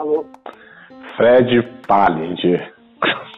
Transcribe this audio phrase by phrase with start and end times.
[0.00, 0.24] Alô?
[1.14, 2.72] Fred Pallinger.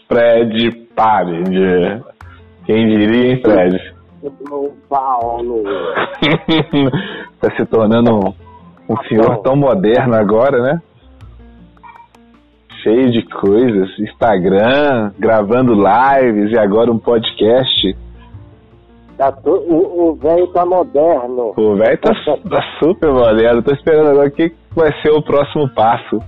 [0.06, 2.04] Fred Pallinger.
[2.64, 3.94] Quem diria, hein, Fred?
[4.48, 5.64] São Paulo.
[7.40, 8.34] tá se tornando um,
[8.88, 10.80] um senhor tão moderno agora, né?
[12.84, 17.96] Cheio de coisas, Instagram, gravando lives e agora um podcast.
[19.18, 19.50] Tá to...
[19.50, 21.54] O velho tá moderno.
[21.56, 22.14] O velho tá,
[22.48, 23.64] tá, super moderno.
[23.64, 26.20] Tô esperando agora o que vai ser o próximo passo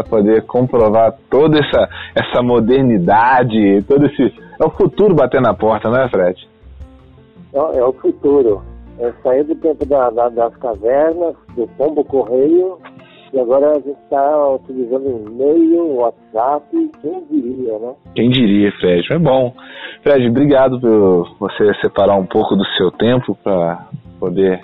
[0.00, 4.32] para poder comprovar toda essa, essa modernidade, todo esse.
[4.60, 6.48] É o futuro bater na porta, não é, Fred?
[7.52, 8.62] É, é o futuro.
[8.98, 12.78] É sair do tempo da, da, das cavernas, do pombo correio,
[13.32, 16.66] e agora a gente está utilizando e-mail, WhatsApp,
[17.00, 17.94] quem diria, né?
[18.14, 19.06] Quem diria, Fred?
[19.12, 19.54] É bom.
[20.02, 23.86] Fred, obrigado por você separar um pouco do seu tempo para
[24.18, 24.60] poder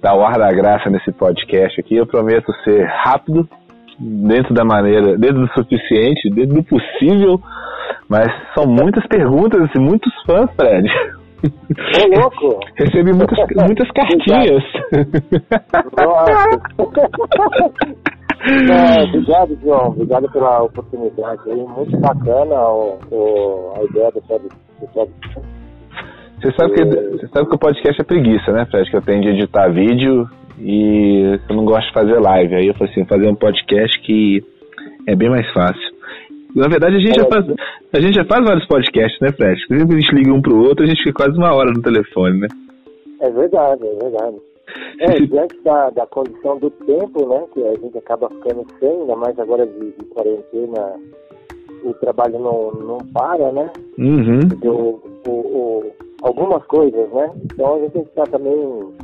[0.00, 1.96] dar o ar da graça nesse podcast aqui.
[1.96, 3.48] Eu prometo ser rápido,
[3.98, 7.40] dentro da maneira, dentro do suficiente, dentro do possível,
[8.08, 10.88] mas são muitas perguntas e muitos fãs, Fred.
[11.44, 12.60] Ô, louco!
[12.76, 14.62] Recebi muitas, muitas cartinhas.
[18.48, 19.88] É, obrigado, João.
[19.88, 21.40] Obrigado pela oportunidade.
[21.48, 25.12] Muito bacana o, o, a ideia do podcast.
[26.40, 28.90] Você sabe, que, você sabe que o podcast é preguiça, né, Fred?
[28.90, 32.54] Que eu tenho de editar vídeo e eu não gosto de fazer live.
[32.54, 34.42] Aí eu falei assim, fazer um podcast que
[35.06, 35.96] é bem mais fácil.
[36.54, 37.44] Na verdade, a gente, já faz,
[37.92, 39.60] a gente já faz vários podcasts, né, Fred?
[39.66, 42.40] Sempre a gente liga um pro outro, a gente fica quase uma hora no telefone,
[42.40, 42.48] né?
[43.20, 44.36] É verdade, é verdade.
[45.00, 49.16] É, diante da, da condição do tempo, né, que a gente acaba ficando sem, ainda
[49.16, 50.94] mais agora de, de quarentena,
[51.84, 53.70] o trabalho não, não para, né?
[53.98, 54.40] Uhum.
[54.64, 57.30] O, o, algumas coisas, né?
[57.44, 58.94] Então a gente tem que estar também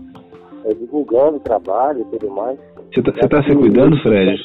[0.65, 2.59] é, divulgando o trabalho e tudo mais.
[2.93, 4.43] Você tá, tá se cuidando, Fred?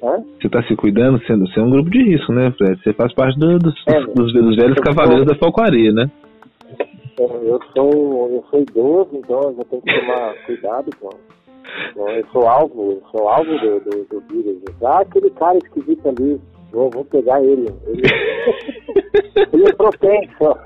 [0.00, 1.18] Você está se cuidando?
[1.18, 2.80] Você, você é um grupo de risco, né, Fred?
[2.82, 6.10] Você faz parte do, dos, é, dos, dos, velhos cavaleiros sou, da falcoaria, né?
[7.18, 11.10] É, eu sou, eu sou idoso, então eu tenho que tomar cuidado com.
[11.90, 14.62] Então, eu sou alvo, eu sou alvo do, do, do vírus.
[14.82, 16.40] Ah, aquele cara esquisito ali,
[16.72, 17.66] vou, vou pegar ele.
[17.86, 18.02] Ele,
[19.52, 20.58] ele é propenso.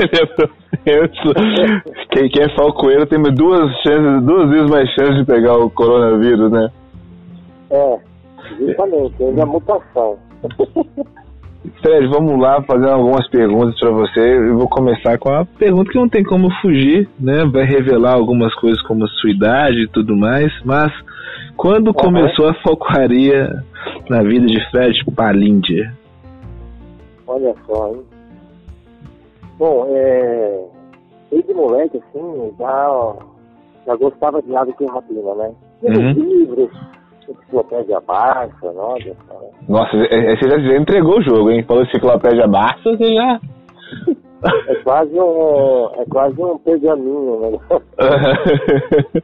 [0.00, 1.84] ele é propenso.
[2.10, 6.50] Quem, quem é falcoeiro tem duas chances, duas vezes mais chance de pegar o coronavírus,
[6.50, 6.70] né?
[7.70, 7.98] É.
[8.58, 10.18] Justamente, é a mutação.
[11.80, 14.20] Fred, vamos lá fazer algumas perguntas para você.
[14.20, 17.44] Eu vou começar com a pergunta que não tem como fugir, né?
[17.50, 20.92] Vai revelar algumas coisas como a sua idade e tudo mais, mas
[21.56, 21.94] quando uhum.
[21.94, 23.62] começou a falcoaria
[24.10, 25.92] na vida de Fred Palindia?
[27.26, 28.02] Olha só, hein?
[29.58, 30.64] Bom, é...
[31.30, 33.16] desde moleque, assim, já,
[33.86, 35.54] já gostava de ave com rapina, né?
[35.82, 36.12] Uhum.
[36.12, 36.70] Livros,
[37.28, 39.16] Enciclopédia Barça, nossa.
[39.68, 41.64] Nossa, você já entregou o jogo, hein?
[41.64, 43.40] Falou Enciclopédia Barça, você já.
[44.68, 47.58] É quase um, é quase um pergaminho, né?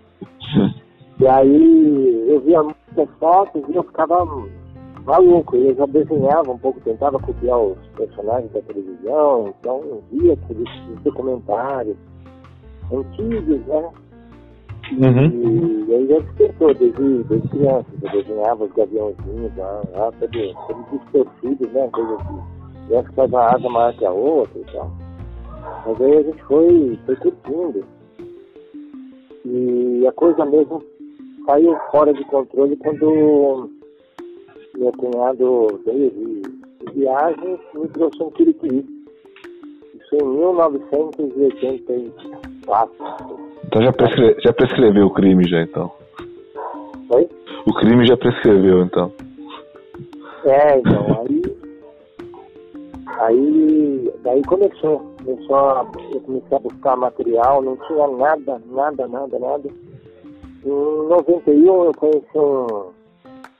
[1.20, 4.24] e aí eu via muitas fotos e eu ficava
[5.10, 5.56] maluco.
[5.56, 10.68] E eu já desenhava um pouco, tentava copiar os personagens da televisão, então via aqueles
[11.02, 11.96] documentários
[12.92, 13.90] antigos, né?
[14.92, 15.84] Uhum.
[15.88, 20.98] E aí já despertou desde, desde criança, eu desenhava os gaviãozinhos lá, lá todo, todo
[20.98, 21.88] distorcido, né?
[21.92, 22.86] Coisa assim.
[22.86, 24.90] Criança que faz uma asa maior que a outra e tal.
[25.86, 27.84] Mas aí a gente foi, foi curtindo.
[29.44, 30.82] E a coisa mesmo
[31.46, 33.70] saiu fora de controle quando
[34.80, 38.86] meu cunhado veio de, de viagem e me trouxe um quiriquiri.
[39.94, 42.94] Isso em 1984.
[43.66, 44.36] Então já, prescre...
[44.40, 45.92] já prescreveu o crime já, então.
[47.10, 47.28] Oi?
[47.66, 49.12] O crime já prescreveu, então.
[50.44, 51.42] É, então, aí...
[53.18, 59.38] Aí, daí começou, começou a, eu comecei a buscar material, não tinha nada, nada, nada,
[59.38, 59.68] nada.
[60.64, 62.92] Em 91 eu conheci um,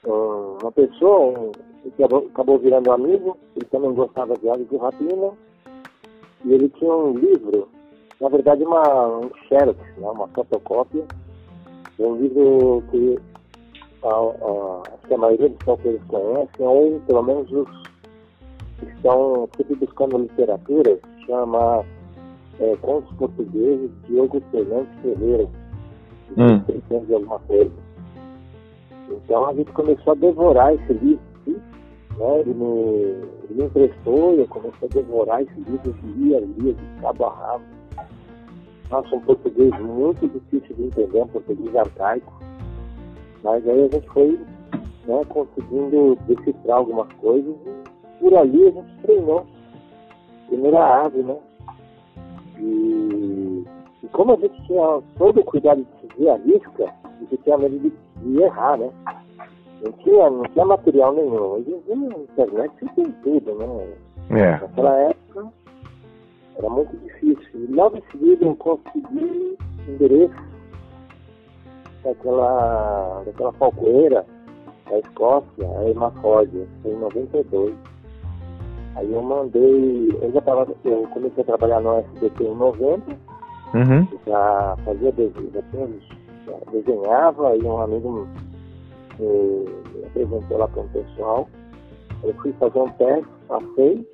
[0.05, 1.51] uma pessoa
[1.95, 5.31] que acabou virando amigo, ele também gostava de aves de rapina,
[6.45, 7.67] e ele tinha um livro
[8.21, 11.03] na verdade, uma, um xerox, né, uma fotocópia
[11.97, 13.19] de um livro que
[14.03, 17.67] a, a, que a maioria dos palpeiros conhecem, ou pelo menos os
[18.79, 21.83] que estão sempre buscando literatura, chama
[22.59, 25.49] é, Contos Portugueses Diogo Fernandes Ferreira,
[26.37, 26.59] hum.
[27.05, 27.90] de alguma coisa.
[29.11, 32.39] Então a gente começou a devorar esse livro, né?
[32.39, 32.65] ele, me,
[33.43, 37.33] ele me emprestou e eu comecei a devorar esse livro, lia, lia de cabo a
[37.33, 37.81] rabo
[38.91, 42.33] nossa, um português muito difícil de entender, um português arcaico.
[43.41, 44.37] Mas aí a gente foi
[45.05, 47.55] né, conseguindo decifrar algumas coisas.
[47.65, 49.45] E por ali a gente treinou.
[50.47, 51.37] Primeira ave, né?
[52.59, 53.63] E,
[54.03, 56.93] e como a gente tinha todo o cuidado de seguir a risca,
[57.29, 58.89] gente tinha medo de, de errar, né?
[59.83, 61.35] Não tinha, não tinha material nenhum.
[61.35, 63.93] Hoje em dia na internet você tem tudo, né?
[64.29, 64.51] É.
[64.61, 65.47] Naquela época
[66.57, 67.49] era muito difícil.
[67.55, 69.57] E logo em seguida eu consegui
[69.87, 70.35] endereço
[72.03, 74.25] daquela, daquela falcoeira
[74.89, 77.73] da Escócia, a Hemaford, em 92.
[78.95, 83.31] Aí eu mandei, eu já tava, eu comecei a trabalhar no SBT em 90,
[83.73, 84.05] Uhum.
[84.27, 85.87] já fazia desenho, já, tinha,
[86.71, 88.27] desenhava e um amigo
[89.19, 89.65] me,
[89.95, 91.47] me apresentou lá para um pessoal.
[92.23, 94.07] Eu fui fazer um teste, passei,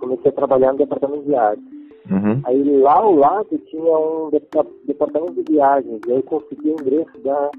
[0.00, 1.62] comecei a trabalhar no departamento de arte.
[2.10, 2.40] Uhum.
[2.44, 6.80] Aí lá ao lado tinha um depa- departamento de viagens, e aí eu consegui o
[6.80, 7.50] endereço da,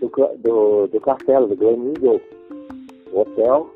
[0.00, 1.92] do, do, do castelo, do Glen
[3.12, 3.70] hotel,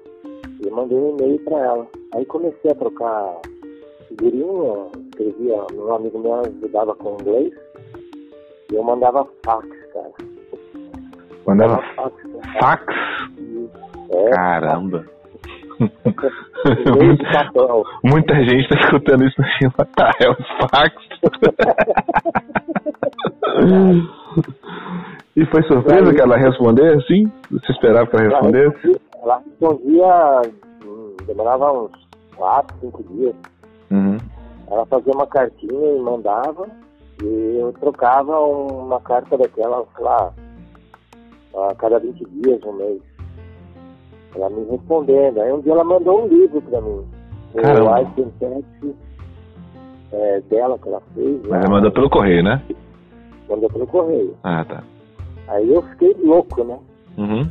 [0.61, 1.87] e mandei um e-mail para ela.
[2.15, 3.41] Aí comecei a trocar
[4.09, 7.55] figurinha, escrevia, meu amigo meu ajudava com inglês,
[8.71, 10.11] e eu mandava fax, cara.
[11.47, 12.15] Mandava fax,
[12.61, 12.85] fax?
[14.11, 15.05] É, Caramba.
[18.05, 19.73] Muita gente tá escutando isso na fila.
[19.97, 20.37] Tá, é um
[20.69, 20.95] fax.
[25.37, 27.33] e foi surpresa que ela responder assim?
[27.51, 29.01] Você esperava que ela respondesse?
[29.23, 30.43] Ela respondia,
[30.85, 31.91] hum, demorava uns
[32.37, 33.35] 4, 5 dias.
[33.91, 34.19] Uhum.
[34.71, 36.69] Ela fazia uma cartinha e mandava,
[37.23, 40.33] e eu trocava uma carta daquela, sei lá,
[41.55, 43.03] a cada 20 dias, um mês.
[44.35, 45.41] Ela me respondendo.
[45.41, 47.05] Aí um dia ela mandou um livro pra mim.
[47.55, 48.03] O Caramba.
[48.03, 48.97] Ice and Text,
[50.13, 51.41] é, dela que ela fez.
[51.43, 52.63] Mas lá, ela mandou pelo correio, né?
[53.49, 54.37] Mandou pelo correio.
[54.45, 54.83] Ah, tá.
[55.49, 56.79] Aí eu fiquei louco, né?
[57.19, 57.51] Uhum.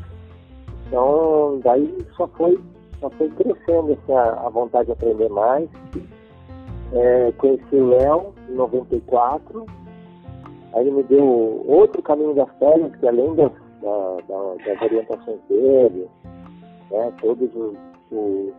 [0.88, 2.57] Então, daí só foi,
[3.00, 5.69] só foi crescendo assim, a, a vontade de aprender mais.
[6.94, 9.65] É, conheci o Léo em 94.
[10.74, 13.51] Aí ele me deu outro caminho das férias, que além das,
[13.81, 16.07] da, da, das orientações dele,
[16.91, 17.77] né, todos os,
[18.12, 18.53] os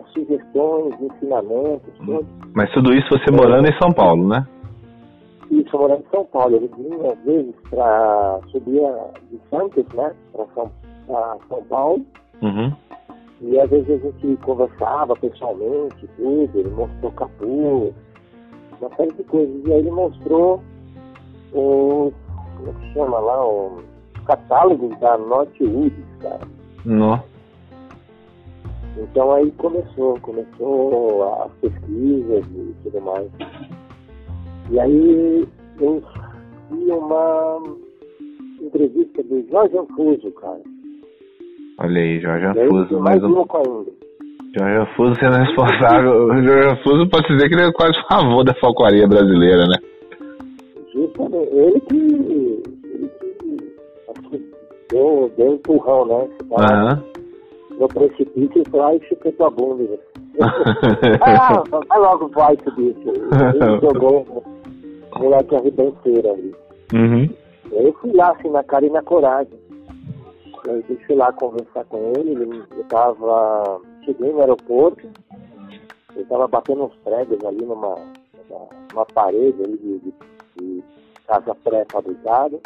[0.00, 2.26] as sugestões, ensinamentos, tudo.
[2.54, 4.46] Mas tudo isso você morando em São Paulo, né?
[5.50, 6.56] Isso, morando em São Paulo.
[6.56, 8.82] Ele vinha, às vezes, para subir
[9.30, 10.70] de Santos, né, para São,
[11.48, 12.04] São Paulo.
[12.42, 12.72] Uhum.
[13.40, 17.94] E às vezes a gente conversava pessoalmente, tudo, ele mostrou capuz,
[18.80, 19.66] uma série de coisas.
[19.66, 20.62] E aí ele mostrou
[21.52, 22.12] o,
[22.56, 23.82] como é que chama lá, o
[24.26, 26.40] catálogo da Northwood, cara.
[26.84, 27.22] Não.
[28.96, 33.30] Então aí começou, começou as pesquisas e tudo mais.
[34.70, 35.46] E aí
[35.80, 36.02] eu
[36.70, 37.62] vi uma
[38.62, 40.62] entrevista do Jorge Anfuso, cara.
[41.78, 43.38] Olha aí, Jorge fiquei mais um.
[43.38, 43.92] ainda.
[44.58, 46.24] Jorge Anfuso sendo responsável.
[46.24, 49.76] O Jorge Anfuso pode dizer que ele é quase um avô da falcoaria brasileira, né?
[50.94, 54.52] Justamente, ele que, ele que que
[54.90, 56.28] deu, deu um empurrão, né?
[56.58, 57.02] Aham.
[57.78, 59.82] no precipício e foi lá e chupou tua bunda.
[59.82, 59.98] né?
[61.20, 63.08] ah, vai logo ice bicho.
[63.08, 64.26] Ele jogou
[65.14, 66.54] o moleque arrebenteiro ali.
[66.94, 67.28] Uhum.
[67.72, 69.65] Eu fui lá, assim, na cara e na coragem.
[70.66, 73.80] Eu fui lá conversar com ele, ele eu tava.
[74.04, 75.08] Cheguei no aeroporto,
[76.14, 77.96] ele tava batendo uns pregos ali numa,
[78.92, 80.14] numa, parede ali de, de,
[80.56, 80.84] de
[81.26, 82.60] casa pré-fabricada.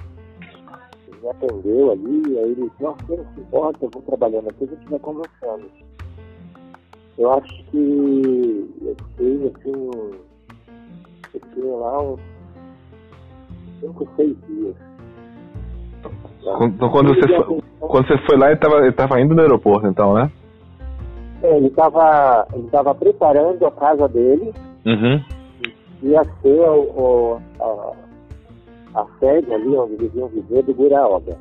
[1.09, 4.65] Ele me atendeu ali, aí ele disse, nossa, não se importa, eu vou trabalhando aqui,
[4.65, 5.71] a gente vai conversando.
[7.19, 9.91] Eu acho que eu fiquei assim.
[11.35, 12.21] Eu fiquei lá uns
[13.81, 14.90] cinco, seis dias.
[16.43, 19.87] Então quando você foi, quando você foi lá, ele tava, ele tava indo no aeroporto,
[19.87, 20.31] então, né?
[21.43, 24.53] É, ele estava ele tava preparando a casa dele,
[24.87, 25.23] Uhum.
[26.03, 27.41] ia ser o, o-
[28.95, 31.37] a, a sede ali onde eles iam viver do Guraoba.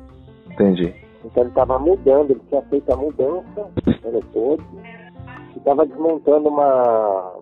[0.50, 0.94] Entendi.
[1.24, 4.64] Então ele estava mudando, ele tinha feito a mudança no aeroporto,
[5.54, 7.32] e estava desmontando uma.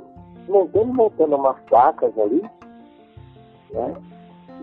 [0.47, 2.43] desmontando e montando umas placas ali,
[3.73, 3.95] né?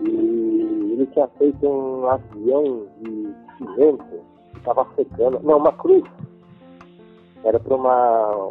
[0.06, 4.04] E ele tinha feito um avião de cimento
[4.52, 5.40] que estava secando.
[5.42, 6.04] Não, uma cruz.
[7.44, 8.50] Era para uma,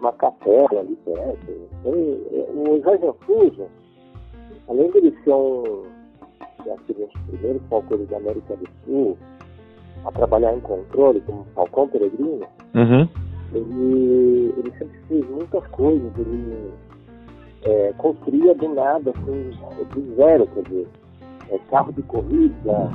[0.00, 1.52] uma capela ali perto.
[1.84, 3.66] O Jorge Anfuso,
[4.68, 5.86] além de ele ser um
[6.66, 9.16] um dos primeiros falcões da América do Sul
[10.04, 13.08] a trabalhar em controle, como Falcão Peregrino, Uhum.
[13.54, 16.72] ele, ele sempre fez muitas coisas, ele
[17.62, 19.50] é, construía do nada, assim,
[19.94, 20.88] do zero, quer dizer,
[21.50, 22.90] é, carro de corrida,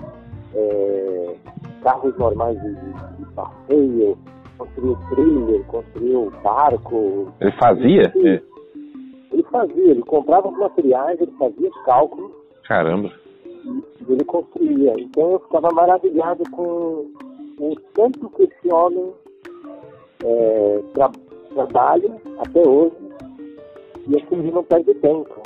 [0.56, 1.36] é,
[1.82, 4.18] carros normais de, de passeio,
[4.58, 7.32] construiu trilha, construiu barco.
[7.40, 8.12] Ele fazia?
[8.16, 8.42] Ele, é.
[9.32, 12.32] ele fazia, ele comprava os materiais, ele fazia os cálculos.
[12.68, 13.12] Caramba.
[13.66, 14.94] E ele construía.
[14.98, 17.06] Então eu ficava maravilhado com
[17.60, 19.12] o tanto que esse homem
[20.24, 21.12] é, tra
[21.54, 22.96] trabalha até hoje
[24.08, 25.42] e assim não perde tempo.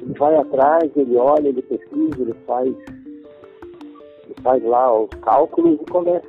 [0.00, 5.90] Ele vai atrás, ele olha, ele pesquisa, ele faz, ele faz lá os cálculos e
[5.90, 6.28] começa,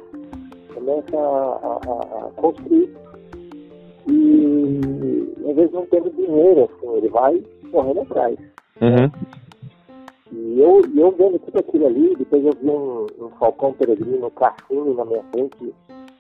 [0.74, 2.90] começa a, a, a construir.
[4.08, 4.80] E
[5.50, 8.38] às vezes não tendo dinheiro, assim, ele vai correndo atrás.
[8.82, 9.12] Uhum.
[10.32, 14.94] E eu, eu vendo tudo aquilo ali, depois eu vi um, um falcão peregrino cassino
[14.94, 15.74] na minha frente,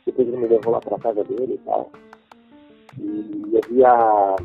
[0.05, 1.89] depois ele me levou lá pra casa dele e tal.
[2.99, 4.35] E eu vi a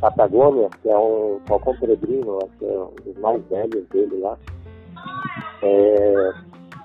[0.00, 4.38] Patagônia, que é um falcão peregrino, acho que é um dos mais velhos dele lá.
[5.62, 6.32] É,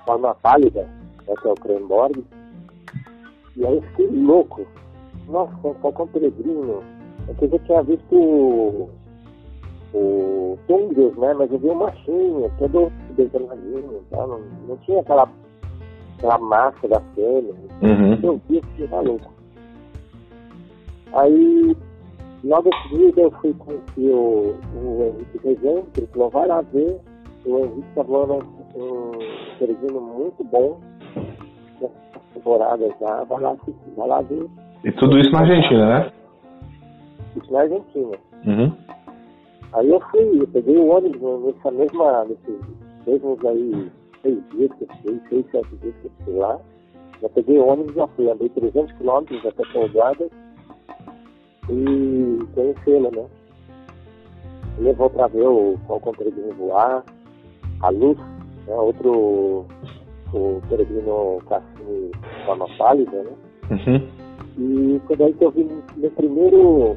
[0.04, 0.82] forma pálida,
[1.26, 2.24] né, que é o Krenborg.
[3.56, 4.66] E aí eu fiquei louco.
[5.28, 6.82] Nossa, um falcão peregrino.
[7.28, 8.90] É eu já tinha visto o,
[9.94, 11.34] o Tungers, né?
[11.34, 14.26] Mas eu vi uma machinha, todo desenhadinho, tá?
[14.26, 15.28] não, não tinha aquela,
[16.18, 17.54] aquela massa da fêmea.
[17.80, 18.18] Uhum.
[18.22, 19.32] Eu vi, fiquei maluco.
[21.12, 21.76] Aí
[22.44, 27.00] Logo em seguida eu fui conhecer o, o Henrique Rezende, ele falou, vai lá ver.
[27.46, 28.34] O Henrique está voando
[28.74, 29.10] um,
[29.58, 30.80] peregrino muito bom
[32.44, 33.56] temporada já, vai lá
[33.96, 34.46] vai lá ver.
[34.84, 36.12] E tudo isso na Argentina, né?
[37.36, 38.18] Isso na Argentina.
[38.46, 38.72] Uhum.
[39.72, 42.60] Aí eu fui, eu peguei o ônibus nessa mesma, nesses
[43.06, 43.90] mesmos aí
[44.22, 46.60] seis dias que eu fiquei, seis, sete dias que eu fiquei lá.
[47.22, 50.28] Já peguei o ônibus, já fui, andei 300 quilômetros até Pousada
[51.70, 52.13] e
[52.46, 53.24] conhecê-la, né?
[54.78, 57.04] Levou para ver o Falcão Peregrino voar,
[57.80, 58.18] a Luz,
[58.66, 58.74] né?
[58.74, 59.66] outro
[60.32, 62.10] o Peregrino Cassini
[62.44, 63.32] forma pálida, né?
[63.70, 64.08] Uhum.
[64.58, 66.96] E foi daí que eu vi meu primeiro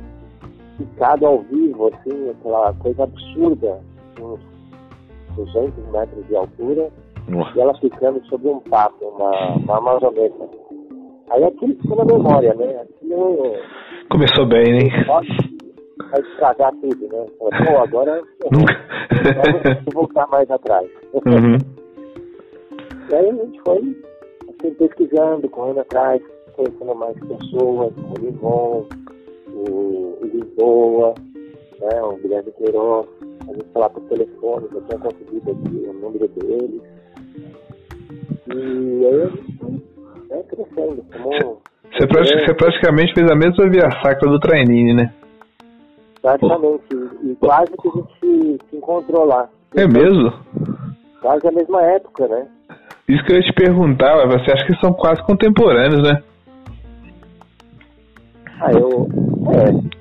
[0.77, 3.79] picado ao vivo, assim, aquela coisa absurda,
[4.19, 4.39] uns
[5.35, 6.89] 200 metros de altura,
[7.27, 7.57] Nossa.
[7.57, 10.49] e ela ficando sobre um papo, uma, uma amazoneta.
[11.29, 12.81] Aí aquilo ficou na memória, né?
[12.81, 13.55] Aquilo
[14.09, 14.89] Começou bem, hein?
[16.09, 17.25] vai estragar tudo, né?
[17.37, 18.21] Pô, agora
[18.51, 18.73] Nunca.
[19.83, 20.89] vamos voltar mais atrás.
[21.13, 21.57] Uhum.
[23.09, 23.77] E aí a gente foi
[24.49, 26.21] assim, pesquisando, correndo atrás,
[26.55, 28.87] conhecendo mais pessoas, o Livon,
[29.49, 31.13] o, o Lisboa,
[31.79, 33.07] né, o Guilherme Queiroz,
[33.49, 36.81] a gente falar por telefone, eu tinha conseguido aqui o número deles.
[38.53, 39.71] E aí a gente foi
[40.29, 41.61] né, crescendo, como
[41.91, 45.13] Você, prati- você praticamente fez a mesma via sacra do Trainini, né?
[46.21, 46.83] praticamente,
[47.23, 49.47] e quase que a gente se encontrou lá.
[49.75, 50.33] É mesmo?
[51.21, 52.47] Quase a mesma época, né?
[53.07, 56.21] Isso que eu ia te perguntar, você acha que são quase contemporâneos, né?
[58.59, 59.07] Ah, eu.
[59.53, 59.97] É.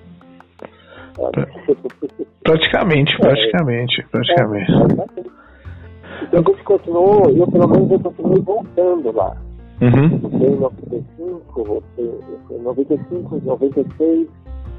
[2.43, 4.73] Praticamente, praticamente, praticamente.
[6.23, 9.37] Então a gente continuou, eu pelo menos eu continuei voltando lá.
[9.81, 10.05] Uhum.
[10.43, 12.15] Em 95, voltei
[12.51, 14.29] em 95, 96,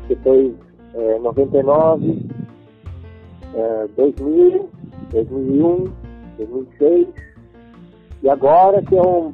[0.07, 0.53] depois
[0.95, 2.25] é, 99,
[3.53, 4.69] é, 2000,
[5.11, 5.83] 2001,
[6.37, 7.07] 2006,
[8.23, 9.33] e agora que é um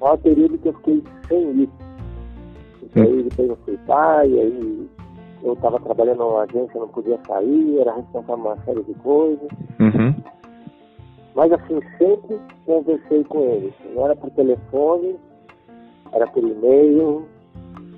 [0.00, 1.68] maior período que eu fiquei sem.
[2.78, 4.88] Porque aí depois eu fui pai, aí
[5.42, 9.48] eu estava trabalhando numa agência, não podia sair, era responsável por uma série de coisas.
[9.80, 10.14] Uhum.
[11.34, 13.74] Mas assim, sempre conversei com eles.
[13.94, 15.18] Não era por telefone,
[16.12, 17.26] era por e-mail.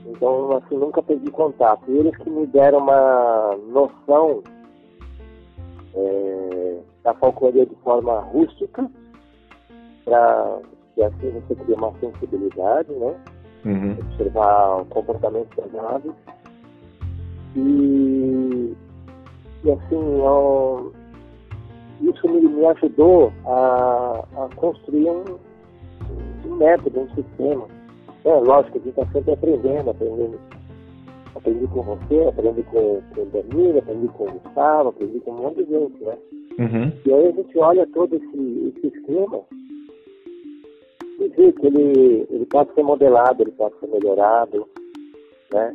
[0.06, 1.82] Então, assim, nunca perdi contato.
[1.88, 4.42] E eles que me deram uma noção
[5.94, 8.90] é, da falcoaria de forma rústica,
[10.04, 10.58] para
[10.94, 13.14] que assim você cria uma sensibilidade, né?
[13.64, 13.92] Uhum.
[13.92, 16.12] observar o comportamento das aves.
[17.54, 18.74] E,
[19.64, 20.92] e assim, eu,
[22.02, 25.24] isso me, me ajudou a, a construir um,
[26.46, 27.66] um método, um sistema.
[28.24, 30.38] É lógico, a gente está sempre aprendendo, aprendendo.
[31.34, 35.42] Aprendi com você, aprendi com, com o Danilo, aprendi com o Gustavo, aprendi com um
[35.42, 36.18] monte de gente, né?
[36.58, 36.92] Uhum.
[37.06, 39.40] E aí a gente olha todo esse, esse esquema
[41.18, 44.68] e vê que ele, ele pode ser modelado, ele pode ser melhorado,
[45.52, 45.74] né?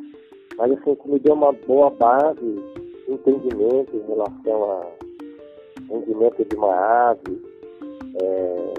[0.57, 5.06] Mas assim, que me deu uma boa base de entendimento em relação a
[5.89, 7.41] rendimento de uma ave,
[8.21, 8.73] é,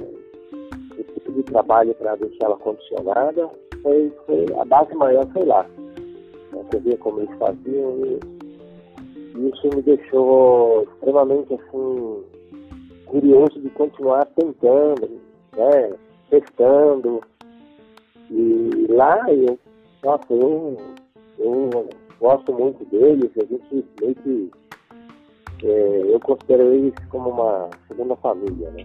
[0.99, 3.51] o tipo de trabalho para deixar ela condicionada,
[3.83, 5.63] foi, foi a base maior foi lá.
[6.53, 6.65] Né?
[6.73, 8.21] Eu via como eles faziam e,
[9.37, 12.25] e isso me deixou extremamente assim
[13.07, 15.21] curioso de continuar tentando,
[15.57, 15.93] né,
[16.31, 17.21] testando.
[18.31, 19.59] E lá eu,
[20.05, 20.77] nossa, eu,
[21.39, 21.89] eu
[22.21, 24.51] gosto muito deles, a gente meio que
[25.65, 28.85] é, eu considero eles como uma segunda família, né?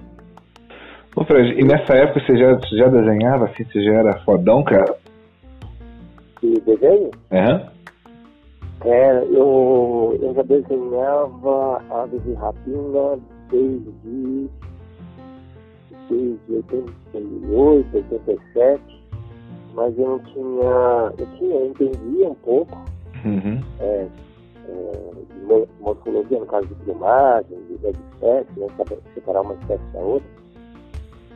[1.16, 4.96] Ô Fred, e nessa época você já, já desenhava assim, você já era fodão, cara?
[6.42, 7.12] De desenho?
[7.32, 7.74] Uhum.
[8.86, 13.18] É, eu, eu já desenhava Aves de Rapina
[13.50, 14.50] desde,
[16.10, 16.56] desde
[17.14, 18.82] 88, 87,
[19.74, 22.78] mas eu não tinha, eu tinha, eu entendia um pouco,
[23.24, 23.62] Uhum.
[23.80, 24.06] é,
[24.68, 28.68] é, morfologia, no caso de plumagem, de, de espécie, né,
[29.14, 30.44] separar uma espécie da outra.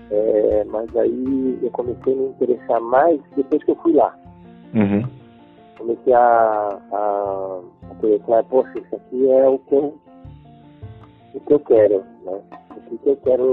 [0.10, 4.18] É, mas aí eu comecei a me interessar mais depois que eu fui lá.
[4.74, 5.04] Uhum.
[5.78, 10.00] Comecei a, a, a pensar, poxa, isso aqui é o que eu,
[11.34, 12.42] o que eu quero, né?
[12.76, 13.44] O que eu quero,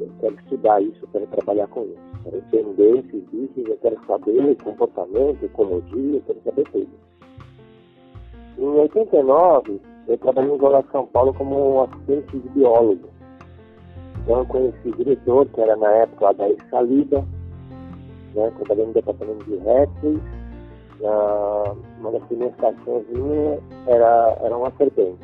[0.00, 2.06] eu quero estudar isso, eu quero trabalhar com isso.
[2.24, 6.88] Quero entender esses bichos, eu quero saber o comportamento, ecologia, eu quero saber tudo.
[8.58, 13.08] Em 89, eu trabalhei em Gola São Paulo como assistente de biólogo.
[14.22, 17.24] Então eu conheci o diretor, que era na época da Saliba,
[18.34, 20.20] né, trabalhei no departamento de répteis.
[21.00, 25.18] Na, uma das primeiras estações minha era, era uma serpente.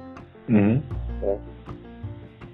[0.48, 0.82] Uhum.
[1.22, 1.38] Né?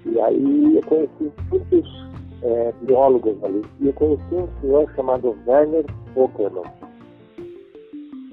[0.05, 2.09] E aí eu conheci muitos
[2.43, 3.61] é, biólogos ali.
[3.81, 6.63] E eu conheci um senhor chamado Werner Pokerman.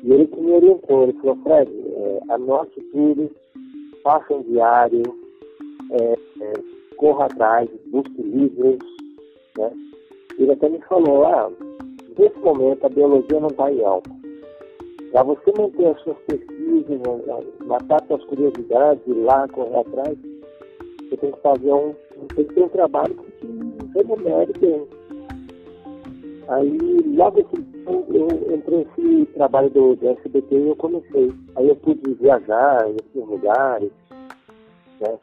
[0.02, 1.70] E ele que me orientou, ele falou, Fred,
[2.06, 3.30] é, anote tudo,
[4.02, 5.02] faça um diário,
[5.90, 6.52] é, é,
[6.96, 8.78] corra atrás, busque livros,
[9.58, 9.72] né?
[10.38, 11.50] Ele até me falou, ah,
[12.18, 14.10] nesse momento a biologia não está em alta.
[15.12, 20.18] Para você manter as suas pesquisas, né, matar suas curiosidades, ir lá, correr atrás,
[21.08, 21.94] você tem que fazer um,
[22.34, 23.48] tem que ter um trabalho que te
[23.94, 24.86] remunere bem.
[26.48, 26.78] Aí,
[27.16, 31.32] logo assim, eu entrei nesse trabalho do, do SBT e eu comecei.
[31.56, 33.90] Aí eu pude viajar em outros lugares,
[35.00, 35.18] né?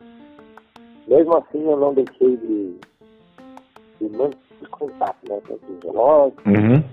[1.08, 2.76] Mesmo assim, eu não deixei de,
[4.02, 4.38] de manter
[4.72, 5.40] contato, né?
[5.48, 6.84] Com os zoológicos, Uhum.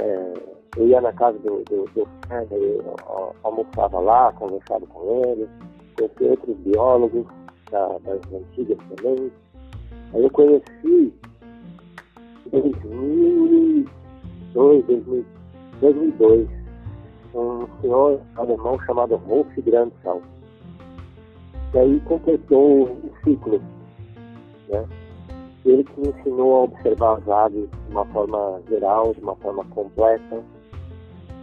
[0.00, 0.32] é,
[0.76, 2.96] eu ia na casa do, do, do Fernando,
[3.44, 5.48] almoçava lá, conversava com ele,
[5.96, 7.26] conheci outros biólogos
[7.70, 9.30] da, das antigas também.
[10.14, 11.12] Aí eu conheci
[12.50, 13.86] 2002,
[14.54, 15.24] 2000,
[15.80, 16.64] 2002
[17.34, 20.22] um senhor alemão chamado Rolf Grandsal.
[21.72, 23.60] E aí completou o ciclo.
[24.68, 24.84] Né?
[25.64, 29.64] Ele que me ensinou a observar as aves de uma forma geral, de uma forma
[29.66, 30.36] completa.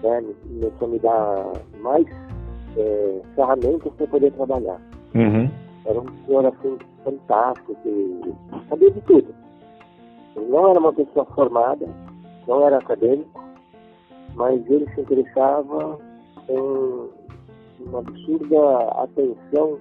[0.04, 0.24] Né?
[0.48, 2.08] Começou a me dar mais
[2.78, 4.80] é, ferramentas para poder trabalhar.
[5.14, 5.50] Uhum.
[5.86, 8.34] Era um senhor assim fantástico, que
[8.70, 9.34] sabia de tudo.
[10.36, 11.88] Ele não era uma pessoa formada,
[12.48, 13.44] não era acadêmico,
[14.36, 16.00] mas ele se interessava
[16.48, 17.10] com
[17.80, 19.80] uma absurda atenção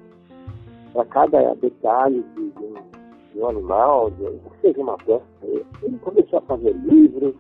[0.93, 5.25] para cada detalhe de, de, um, animal, de, seja uma planta.
[5.43, 7.35] Ele começou a fazer livros,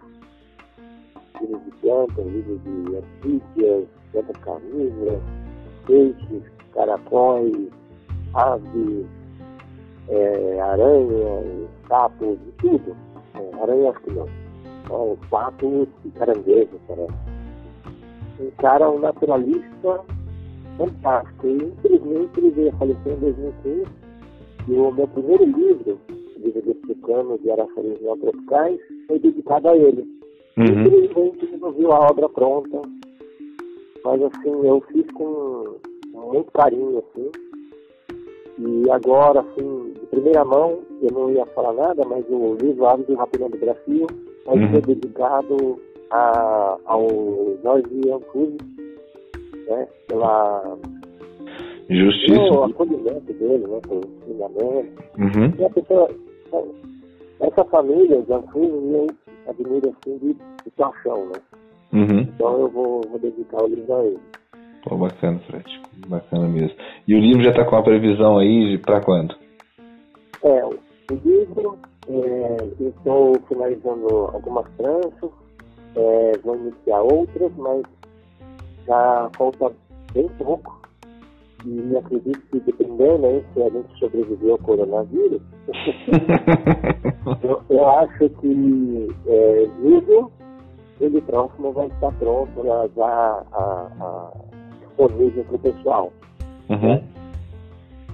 [1.40, 5.22] livros de plantas, livros de anfíbias, plantas carnívoras,
[5.86, 6.42] peixes,
[6.74, 7.68] caracóis,
[8.34, 9.06] aves,
[10.10, 12.96] é, aranhas, sapos, de tudo.
[13.34, 14.26] É, aranha acho que não.
[14.84, 17.12] Então, sapos e caranguejos, parece.
[18.40, 20.00] Um cara, um naturalista
[20.76, 21.46] fantástico.
[21.46, 23.86] E infelizmente ele veio a falecer em 2015.
[24.68, 25.98] E o meu primeiro livro,
[26.36, 30.02] livro explicando de araçarinhos neotropicais, foi dedicado a ele.
[30.56, 30.64] Uhum.
[30.64, 32.82] Infelizmente ele não viu a obra pronta.
[34.04, 35.76] Mas assim, eu fiz com
[36.14, 37.30] muito carinho, assim.
[38.62, 43.06] E agora, assim, de primeira mão, eu não ia falar nada, mas o livro Aves
[43.06, 44.06] de Rapina do Brasil
[44.44, 44.70] vai Uhum.
[44.70, 47.08] ser dedicado a, ao
[47.62, 48.58] Jorge Antunes,
[49.68, 50.76] né, pela,
[51.88, 52.64] Justiça.
[52.66, 55.02] acolhimento dele, né, pelo ensinamento.
[55.18, 55.52] Uhum.
[55.58, 56.08] E a pessoa,
[57.40, 59.06] essa família de Antunes, eu
[59.48, 61.40] admiro assim de, de paixão, né.
[61.92, 62.20] Uhum.
[62.20, 64.18] Então eu vou, vou dedicar o livro a ele.
[64.82, 65.80] Pô, bacana, Fred.
[66.08, 66.76] Bacana mesmo.
[67.06, 69.34] E o livro já tá com a previsão aí de pra quando?
[70.42, 70.78] É, o
[71.24, 75.30] livro, é, estou finalizando algumas tranças,
[75.96, 77.82] é, vou iniciar outras, mas
[78.86, 79.72] já falta
[80.12, 80.80] bem pouco.
[81.66, 85.42] E acredito que dependendo né, se a gente sobreviver ao coronavírus,
[87.42, 90.32] eu, eu acho que é, julho,
[91.00, 94.32] ele próximo vai estar pronto já, já a, a,
[95.08, 96.12] disponível para o pessoal.
[96.68, 97.02] Uhum.